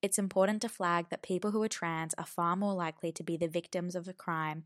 It's 0.00 0.18
important 0.18 0.62
to 0.62 0.68
flag 0.68 1.06
that 1.10 1.22
people 1.22 1.52
who 1.52 1.62
are 1.62 1.68
trans 1.68 2.14
are 2.18 2.26
far 2.26 2.56
more 2.56 2.74
likely 2.74 3.12
to 3.12 3.22
be 3.22 3.36
the 3.36 3.46
victims 3.46 3.94
of 3.94 4.08
a 4.08 4.12
crime 4.12 4.64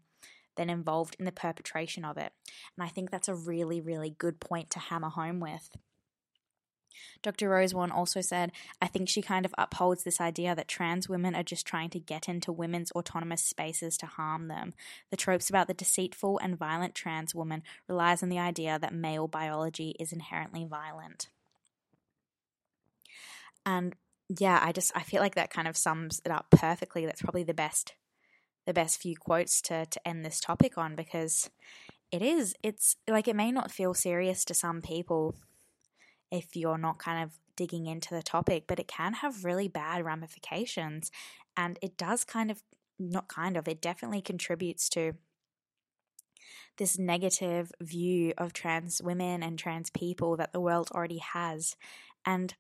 than 0.57 0.71
involved 0.71 1.17
in 1.19 1.27
the 1.27 1.33
perpetration 1.33 2.05
of 2.05 2.17
it. 2.17 2.33
And 2.77 2.87
I 2.87 2.89
think 2.89 3.11
that's 3.11 3.29
a 3.29 3.35
really, 3.35 3.81
really 3.81 4.11
good 4.11 4.41
point 4.41 4.71
to 4.71 4.79
hammer 4.79 5.11
home 5.11 5.41
with. 5.41 5.77
Dr. 7.23 7.49
Rosewarne 7.49 7.91
also 7.91 8.21
said, 8.21 8.53
I 8.81 8.87
think 8.87 9.09
she 9.09 9.23
kind 9.23 9.45
of 9.45 9.55
upholds 9.59 10.05
this 10.05 10.21
idea 10.21 10.55
that 10.55 10.69
trans 10.69 11.09
women 11.09 11.35
are 11.35 11.43
just 11.43 11.67
trying 11.67 11.91
to 11.91 12.01
get 12.01 12.29
into 12.29 12.53
women's 12.53 12.93
autonomous 12.93 13.43
spaces 13.43 13.97
to 13.99 14.07
harm 14.07 14.49
them. 14.49 14.75
The 15.11 15.17
tropes 15.17 15.51
about 15.51 15.69
the 15.69 15.75
deceitful 15.75 16.39
and 16.39 16.59
violent 16.59 16.95
trans 16.95 17.35
woman 17.35 17.63
relies 17.89 18.23
on 18.23 18.29
the 18.29 18.39
idea 18.39 18.79
that 18.79 18.95
male 18.95 19.29
biology 19.29 19.95
is 19.99 20.13
inherently 20.13 20.65
violent. 20.65 21.29
And 23.65 23.95
yeah, 24.29 24.61
I 24.63 24.73
just 24.73 24.93
I 24.95 25.03
feel 25.03 25.21
like 25.21 25.35
that 25.35 25.51
kind 25.51 25.69
of 25.69 25.77
sums 25.77 26.21
it 26.25 26.31
up 26.31 26.47
perfectly. 26.51 27.05
That's 27.05 27.23
probably 27.23 27.45
the 27.45 27.55
best 27.55 27.95
the 28.67 28.75
best 28.75 29.01
few 29.01 29.17
quotes 29.17 29.61
to 29.63 29.87
to 29.87 30.09
end 30.09 30.25
this 30.25 30.41
topic 30.41 30.77
on 30.77 30.95
because 30.97 31.51
it 32.11 32.23
is 32.23 32.55
it's 32.63 32.97
like 33.09 33.29
it 33.29 33.37
may 33.37 33.53
not 33.53 33.71
feel 33.71 33.95
serious 33.95 34.45
to 34.45 34.55
some 34.55 34.83
people 34.83 35.35
if 36.31 36.57
you're 36.57 36.79
not 36.79 36.99
kind 36.99 37.23
of 37.23 37.39
digging 37.57 37.87
into 37.87 38.15
the 38.15 38.23
topic, 38.23 38.65
but 38.67 38.79
it 38.79 38.89
can 38.89 39.15
have 39.15 39.45
really 39.45 39.69
bad 39.69 40.05
ramifications 40.05 41.11
and 41.57 41.79
it 41.83 41.97
does 41.97 42.25
kind 42.25 42.51
of 42.51 42.63
not 42.99 43.29
kind 43.29 43.57
of 43.57 43.69
it 43.69 43.81
definitely 43.81 44.21
contributes 44.21 44.89
to 44.89 45.13
this 46.79 46.99
negative 46.99 47.73
view 47.81 48.33
of 48.37 48.53
trans 48.53 49.01
women 49.03 49.43
and 49.43 49.59
trans 49.59 49.91
people 49.91 50.37
that 50.37 50.53
the 50.53 50.61
world 50.61 50.91
already 50.95 51.19
has 51.19 51.77
and 52.27 52.55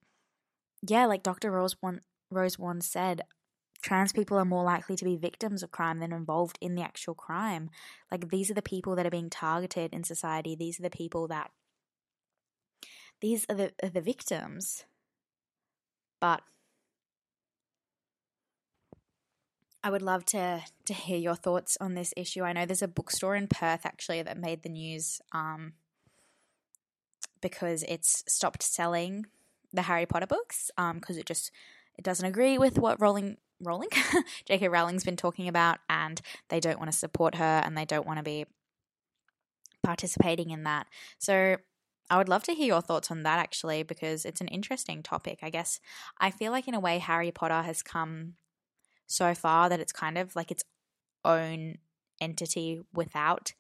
yeah, 0.82 1.06
like 1.06 1.22
Dr. 1.22 1.50
Rosewarne 1.50 2.00
Rose 2.30 2.58
one 2.58 2.80
said, 2.80 3.22
trans 3.82 4.12
people 4.12 4.38
are 4.38 4.44
more 4.44 4.64
likely 4.64 4.96
to 4.96 5.04
be 5.04 5.16
victims 5.16 5.62
of 5.62 5.70
crime 5.70 6.00
than 6.00 6.12
involved 6.12 6.58
in 6.60 6.74
the 6.74 6.82
actual 6.82 7.14
crime. 7.14 7.70
Like 8.10 8.30
these 8.30 8.50
are 8.50 8.54
the 8.54 8.62
people 8.62 8.96
that 8.96 9.06
are 9.06 9.10
being 9.10 9.30
targeted 9.30 9.92
in 9.92 10.04
society. 10.04 10.56
These 10.56 10.80
are 10.80 10.84
the 10.84 10.90
people 10.90 11.28
that 11.28 11.50
these 13.20 13.46
are 13.48 13.54
the 13.54 13.72
are 13.82 13.88
the 13.88 14.00
victims. 14.00 14.84
But 16.20 16.42
I 19.82 19.90
would 19.90 20.02
love 20.02 20.24
to 20.26 20.62
to 20.86 20.94
hear 20.94 21.18
your 21.18 21.36
thoughts 21.36 21.76
on 21.80 21.94
this 21.94 22.12
issue. 22.16 22.42
I 22.42 22.52
know 22.52 22.66
there's 22.66 22.82
a 22.82 22.88
bookstore 22.88 23.36
in 23.36 23.48
Perth 23.48 23.86
actually 23.86 24.22
that 24.22 24.38
made 24.38 24.62
the 24.62 24.68
news 24.68 25.20
um, 25.32 25.74
because 27.40 27.84
it's 27.84 28.24
stopped 28.26 28.62
selling 28.62 29.26
the 29.72 29.82
Harry 29.82 30.06
Potter 30.06 30.26
books 30.26 30.70
because 30.76 31.16
um, 31.16 31.20
it 31.20 31.26
just 31.26 31.50
it 31.96 32.04
doesn't 32.04 32.26
agree 32.26 32.58
with 32.58 32.78
what 32.78 33.00
Rowling 33.00 33.36
Rowling 33.60 33.88
J.K. 34.44 34.68
Rowling's 34.68 35.04
been 35.04 35.16
talking 35.16 35.48
about, 35.48 35.78
and 35.88 36.20
they 36.48 36.60
don't 36.60 36.78
want 36.78 36.90
to 36.90 36.98
support 36.98 37.36
her 37.36 37.62
and 37.64 37.76
they 37.76 37.84
don't 37.84 38.06
want 38.06 38.18
to 38.18 38.22
be 38.22 38.44
participating 39.82 40.50
in 40.50 40.64
that. 40.64 40.86
So 41.18 41.56
I 42.08 42.18
would 42.18 42.28
love 42.28 42.44
to 42.44 42.54
hear 42.54 42.66
your 42.66 42.82
thoughts 42.82 43.10
on 43.10 43.22
that 43.24 43.38
actually 43.38 43.82
because 43.82 44.24
it's 44.24 44.40
an 44.40 44.48
interesting 44.48 45.02
topic. 45.02 45.40
I 45.42 45.50
guess 45.50 45.80
I 46.18 46.30
feel 46.30 46.52
like 46.52 46.68
in 46.68 46.74
a 46.74 46.80
way 46.80 46.98
Harry 46.98 47.32
Potter 47.32 47.62
has 47.62 47.82
come 47.82 48.34
so 49.06 49.34
far 49.34 49.68
that 49.68 49.80
it's 49.80 49.92
kind 49.92 50.18
of 50.18 50.34
like 50.36 50.50
its 50.50 50.64
own 51.24 51.78
entity 52.20 52.80
without 52.94 53.52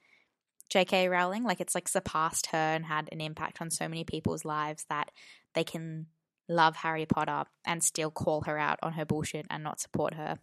J.K. 0.68 1.08
Rowling. 1.08 1.44
Like 1.44 1.60
it's 1.60 1.74
like 1.74 1.88
surpassed 1.88 2.46
her 2.46 2.58
and 2.58 2.86
had 2.86 3.08
an 3.12 3.20
impact 3.20 3.60
on 3.60 3.70
so 3.70 3.88
many 3.88 4.04
people's 4.04 4.44
lives 4.44 4.84
that 4.88 5.10
they 5.54 5.64
can 5.64 6.06
love 6.48 6.76
Harry 6.76 7.06
Potter 7.06 7.44
and 7.64 7.82
still 7.82 8.10
call 8.10 8.42
her 8.42 8.58
out 8.58 8.78
on 8.82 8.92
her 8.92 9.04
bullshit 9.04 9.46
and 9.50 9.64
not 9.64 9.80
support 9.80 10.14
her. 10.14 10.38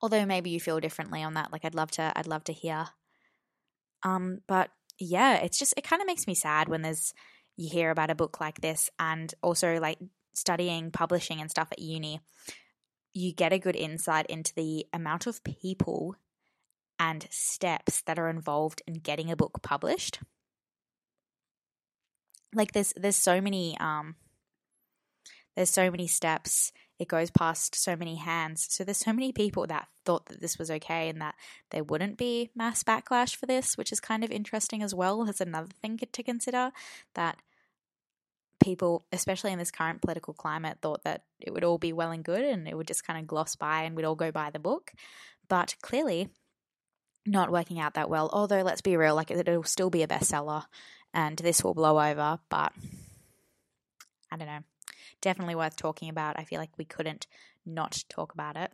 Although 0.00 0.26
maybe 0.26 0.50
you 0.50 0.60
feel 0.60 0.80
differently 0.80 1.22
on 1.22 1.34
that. 1.34 1.52
Like 1.52 1.64
I'd 1.64 1.74
love 1.74 1.90
to 1.92 2.12
I'd 2.16 2.26
love 2.26 2.44
to 2.44 2.52
hear. 2.52 2.88
Um 4.02 4.40
but 4.46 4.70
yeah, 4.98 5.36
it's 5.36 5.58
just 5.58 5.74
it 5.76 5.84
kind 5.84 6.02
of 6.02 6.06
makes 6.06 6.26
me 6.26 6.34
sad 6.34 6.68
when 6.68 6.82
there's 6.82 7.14
you 7.56 7.68
hear 7.70 7.90
about 7.90 8.10
a 8.10 8.14
book 8.14 8.40
like 8.40 8.60
this 8.60 8.90
and 8.98 9.34
also 9.42 9.78
like 9.80 9.98
studying 10.34 10.90
publishing 10.90 11.40
and 11.40 11.50
stuff 11.50 11.68
at 11.72 11.80
uni 11.80 12.20
you 13.18 13.32
get 13.32 13.52
a 13.52 13.58
good 13.58 13.76
insight 13.76 14.26
into 14.26 14.54
the 14.54 14.86
amount 14.92 15.26
of 15.26 15.42
people 15.42 16.14
and 16.98 17.26
steps 17.30 18.02
that 18.02 18.18
are 18.18 18.28
involved 18.28 18.82
in 18.86 18.94
getting 18.94 19.30
a 19.30 19.36
book 19.36 19.60
published. 19.62 20.20
Like 22.54 22.72
there's 22.72 22.92
there's 22.96 23.16
so 23.16 23.40
many 23.40 23.76
um 23.78 24.16
there's 25.54 25.70
so 25.70 25.90
many 25.90 26.06
steps 26.06 26.72
it 26.98 27.08
goes 27.08 27.30
past 27.30 27.74
so 27.74 27.94
many 27.94 28.16
hands. 28.16 28.66
So 28.70 28.84
there's 28.84 28.98
so 28.98 29.12
many 29.12 29.32
people 29.32 29.66
that 29.66 29.88
thought 30.04 30.26
that 30.26 30.40
this 30.40 30.58
was 30.58 30.70
okay 30.70 31.08
and 31.08 31.20
that 31.20 31.34
there 31.70 31.84
wouldn't 31.84 32.18
be 32.18 32.50
mass 32.54 32.82
backlash 32.82 33.36
for 33.36 33.46
this 33.46 33.76
which 33.76 33.92
is 33.92 34.00
kind 34.00 34.24
of 34.24 34.30
interesting 34.30 34.82
as 34.82 34.94
well. 34.94 35.24
That's 35.24 35.40
another 35.40 35.68
thing 35.80 35.98
to 36.12 36.22
consider 36.22 36.72
that 37.14 37.38
people 38.60 39.04
especially 39.12 39.52
in 39.52 39.58
this 39.58 39.70
current 39.70 40.02
political 40.02 40.34
climate 40.34 40.78
thought 40.82 41.04
that 41.04 41.22
it 41.38 41.52
would 41.52 41.62
all 41.62 41.78
be 41.78 41.92
well 41.92 42.10
and 42.10 42.24
good 42.24 42.44
and 42.44 42.66
it 42.66 42.76
would 42.76 42.88
just 42.88 43.06
kind 43.06 43.18
of 43.18 43.26
gloss 43.26 43.54
by 43.54 43.82
and 43.82 43.94
we'd 43.94 44.04
all 44.04 44.16
go 44.16 44.32
by 44.32 44.50
the 44.50 44.58
book. 44.58 44.92
But 45.48 45.76
clearly 45.82 46.28
not 47.24 47.52
working 47.52 47.78
out 47.78 47.94
that 47.94 48.10
well. 48.10 48.28
Although 48.32 48.62
let's 48.62 48.80
be 48.80 48.96
real 48.96 49.14
like 49.14 49.30
it'll 49.30 49.62
still 49.62 49.90
be 49.90 50.02
a 50.02 50.08
bestseller 50.08 50.64
and 51.14 51.36
this 51.36 51.62
will 51.62 51.74
blow 51.74 52.00
over, 52.00 52.40
but 52.48 52.72
I 54.30 54.36
don't 54.36 54.48
know. 54.48 54.64
Definitely 55.20 55.54
worth 55.54 55.76
talking 55.76 56.08
about. 56.08 56.38
I 56.38 56.44
feel 56.44 56.58
like 56.58 56.76
we 56.78 56.84
couldn't 56.84 57.26
not 57.66 58.04
talk 58.08 58.32
about 58.32 58.56
it. 58.56 58.72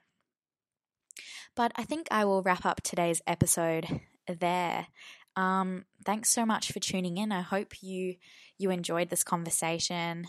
But 1.55 1.73
I 1.77 1.85
think 1.85 2.09
I 2.11 2.25
will 2.25 2.43
wrap 2.43 2.67
up 2.67 2.83
today's 2.83 3.23
episode 3.27 4.01
there. 4.27 4.89
Um, 5.37 5.85
thanks 6.05 6.31
so 6.31 6.47
much 6.47 6.73
for 6.73 6.81
tuning 6.81 7.17
in. 7.17 7.33
I 7.33 7.43
hope 7.43 7.83
you 7.83 8.17
you 8.59 8.71
enjoyed 8.71 9.11
this 9.11 9.25
conversation. 9.25 10.27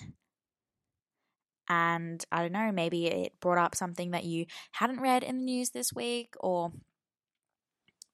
And 1.67 2.23
I 2.31 2.41
don't 2.41 2.51
know, 2.51 2.71
maybe 2.71 3.07
it 3.07 3.39
brought 3.39 3.57
up 3.57 3.75
something 3.75 4.11
that 4.11 4.23
you 4.23 4.45
hadn't 4.71 5.01
read 5.01 5.23
in 5.23 5.37
the 5.37 5.43
news 5.43 5.71
this 5.71 5.91
week 5.91 6.35
or 6.39 6.71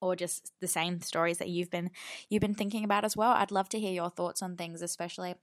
or 0.02 0.16
just 0.16 0.52
the 0.60 0.66
same 0.66 1.00
stories 1.00 1.38
that 1.38 1.48
you've 1.48 1.70
been 1.70 1.90
you've 2.28 2.40
been 2.40 2.54
thinking 2.54 2.84
about 2.84 3.04
as 3.04 3.16
well. 3.16 3.30
I'd 3.30 3.52
love 3.52 3.68
to 3.70 3.80
hear 3.80 3.92
your 3.92 4.10
thoughts 4.10 4.42
on 4.42 4.56
things, 4.56 4.82
especially 4.82 5.34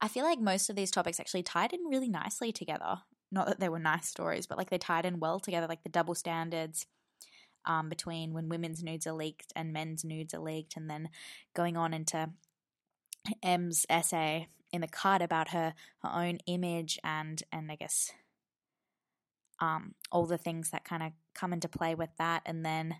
I 0.00 0.08
feel 0.08 0.24
like 0.24 0.40
most 0.40 0.68
of 0.68 0.76
these 0.76 0.90
topics 0.90 1.20
actually 1.20 1.44
tied 1.44 1.72
in 1.72 1.80
really 1.88 2.08
nicely 2.08 2.52
together. 2.52 2.98
Not 3.32 3.46
that 3.46 3.60
they 3.60 3.68
were 3.68 3.78
nice 3.78 4.08
stories, 4.08 4.46
but 4.46 4.58
like 4.58 4.70
they 4.70 4.78
tied 4.78 5.06
in 5.06 5.20
well 5.20 5.38
together, 5.38 5.68
like 5.68 5.84
the 5.84 5.88
double 5.88 6.16
standards, 6.16 6.86
um, 7.64 7.88
between 7.88 8.34
when 8.34 8.48
women's 8.48 8.82
nudes 8.82 9.06
are 9.06 9.12
leaked 9.12 9.52
and 9.54 9.72
men's 9.72 10.04
nudes 10.04 10.34
are 10.34 10.40
leaked, 10.40 10.76
and 10.76 10.90
then 10.90 11.08
going 11.54 11.76
on 11.76 11.94
into 11.94 12.30
M's 13.42 13.86
essay 13.88 14.48
in 14.72 14.80
the 14.80 14.88
card 14.88 15.22
about 15.22 15.50
her 15.50 15.74
her 16.02 16.10
own 16.12 16.38
image 16.46 16.98
and 17.04 17.42
and 17.52 17.70
I 17.70 17.76
guess 17.76 18.12
um, 19.60 19.94
all 20.10 20.26
the 20.26 20.38
things 20.38 20.70
that 20.70 20.84
kind 20.84 21.02
of 21.02 21.12
come 21.34 21.52
into 21.52 21.68
play 21.68 21.94
with 21.94 22.10
that, 22.18 22.42
and 22.46 22.64
then 22.64 22.96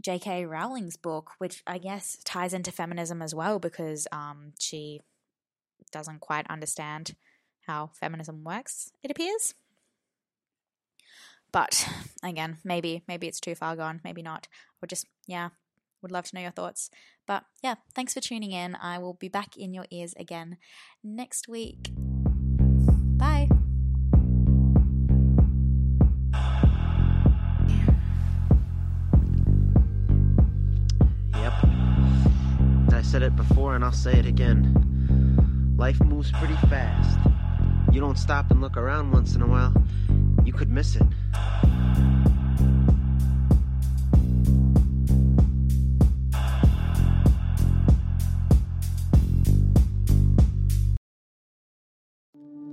J.K. 0.00 0.46
Rowling's 0.46 0.96
book, 0.96 1.32
which 1.38 1.62
I 1.66 1.78
guess 1.78 2.18
ties 2.24 2.54
into 2.54 2.72
feminism 2.72 3.20
as 3.22 3.34
well 3.34 3.58
because 3.58 4.06
um, 4.12 4.52
she 4.58 5.00
doesn't 5.92 6.20
quite 6.20 6.46
understand 6.48 7.16
how 7.66 7.90
feminism 7.94 8.44
works. 8.44 8.92
It 9.02 9.10
appears. 9.10 9.54
But 11.52 11.88
again, 12.22 12.58
maybe 12.64 13.02
maybe 13.08 13.26
it's 13.26 13.40
too 13.40 13.54
far 13.54 13.76
gone, 13.76 14.00
maybe 14.04 14.22
not. 14.22 14.48
Or 14.82 14.86
just 14.86 15.06
yeah, 15.26 15.50
would 16.02 16.12
love 16.12 16.24
to 16.26 16.34
know 16.34 16.42
your 16.42 16.50
thoughts. 16.50 16.90
But 17.26 17.44
yeah, 17.62 17.76
thanks 17.94 18.14
for 18.14 18.20
tuning 18.20 18.52
in. 18.52 18.76
I 18.76 18.98
will 18.98 19.14
be 19.14 19.28
back 19.28 19.56
in 19.56 19.74
your 19.74 19.86
ears 19.90 20.14
again 20.16 20.58
next 21.02 21.48
week. 21.48 21.90
Said 33.10 33.22
it 33.22 33.34
before 33.34 33.74
and 33.74 33.84
I'll 33.84 33.90
say 33.90 34.16
it 34.20 34.24
again. 34.24 35.74
Life 35.76 35.98
moves 35.98 36.30
pretty 36.30 36.54
fast. 36.68 37.18
You 37.90 38.00
don't 38.00 38.16
stop 38.16 38.52
and 38.52 38.60
look 38.60 38.76
around 38.76 39.10
once 39.10 39.34
in 39.34 39.42
a 39.42 39.48
while, 39.48 39.74
you 40.44 40.52
could 40.52 40.70
miss 40.70 40.94
it. 40.94 41.02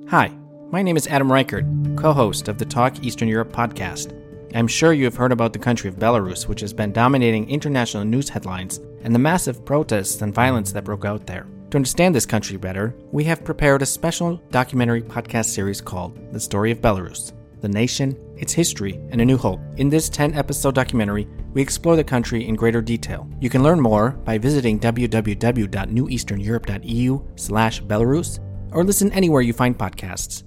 Hi, 0.10 0.32
my 0.70 0.84
name 0.84 0.98
is 0.98 1.08
Adam 1.08 1.32
Reichardt, 1.32 1.66
co 1.96 2.14
host 2.14 2.48
of 2.48 2.60
the 2.60 2.66
Talk 2.66 3.04
Eastern 3.04 3.28
Europe 3.28 3.52
podcast. 3.52 4.14
I'm 4.56 4.68
sure 4.68 4.94
you 4.94 5.06
have 5.06 5.16
heard 5.16 5.32
about 5.32 5.54
the 5.54 5.60
country 5.60 5.90
of 5.90 5.98
Belarus, 5.98 6.48
which 6.48 6.62
has 6.62 6.74
been 6.74 6.94
dominating 6.94 7.50
international 7.50 8.06
news 8.06 8.30
headlines, 8.30 8.80
and 9.04 9.14
the 9.14 9.20
massive 9.20 9.66
protests 9.66 10.22
and 10.22 10.34
violence 10.34 10.72
that 10.72 10.86
broke 10.86 11.06
out 11.06 11.28
there. 11.28 11.46
To 11.72 11.78
understand 11.78 12.16
this 12.16 12.26
country 12.26 12.56
better, 12.56 12.96
we 13.12 13.26
have 13.26 13.44
prepared 13.44 13.82
a 13.82 13.86
special 13.86 14.42
documentary 14.52 15.02
podcast 15.02 15.48
series 15.48 15.82
called 15.82 16.18
The 16.32 16.40
Story 16.40 16.72
of 16.72 16.80
Belarus 16.80 17.34
The 17.60 17.68
Nation, 17.68 18.18
Its 18.38 18.54
History, 18.54 19.02
and 19.12 19.20
a 19.20 19.26
New 19.26 19.38
Hope. 19.38 19.60
In 19.76 19.90
this 19.90 20.08
10 20.08 20.34
episode 20.34 20.76
documentary, 20.76 21.28
we 21.54 21.62
explore 21.62 21.98
the 21.98 22.04
country 22.04 22.48
in 22.48 22.56
greater 22.56 22.82
detail. 22.82 23.30
You 23.42 23.50
can 23.50 23.64
learn 23.64 23.82
more 23.82 24.12
by 24.12 24.38
visiting 24.38 24.80
www.neweasterneurope.eu 24.80 27.28
slash 27.36 27.84
Belarus 27.84 28.40
or 28.72 28.84
listen 28.84 29.12
anywhere 29.12 29.42
you 29.42 29.54
find 29.54 29.78
podcasts. 29.78 30.44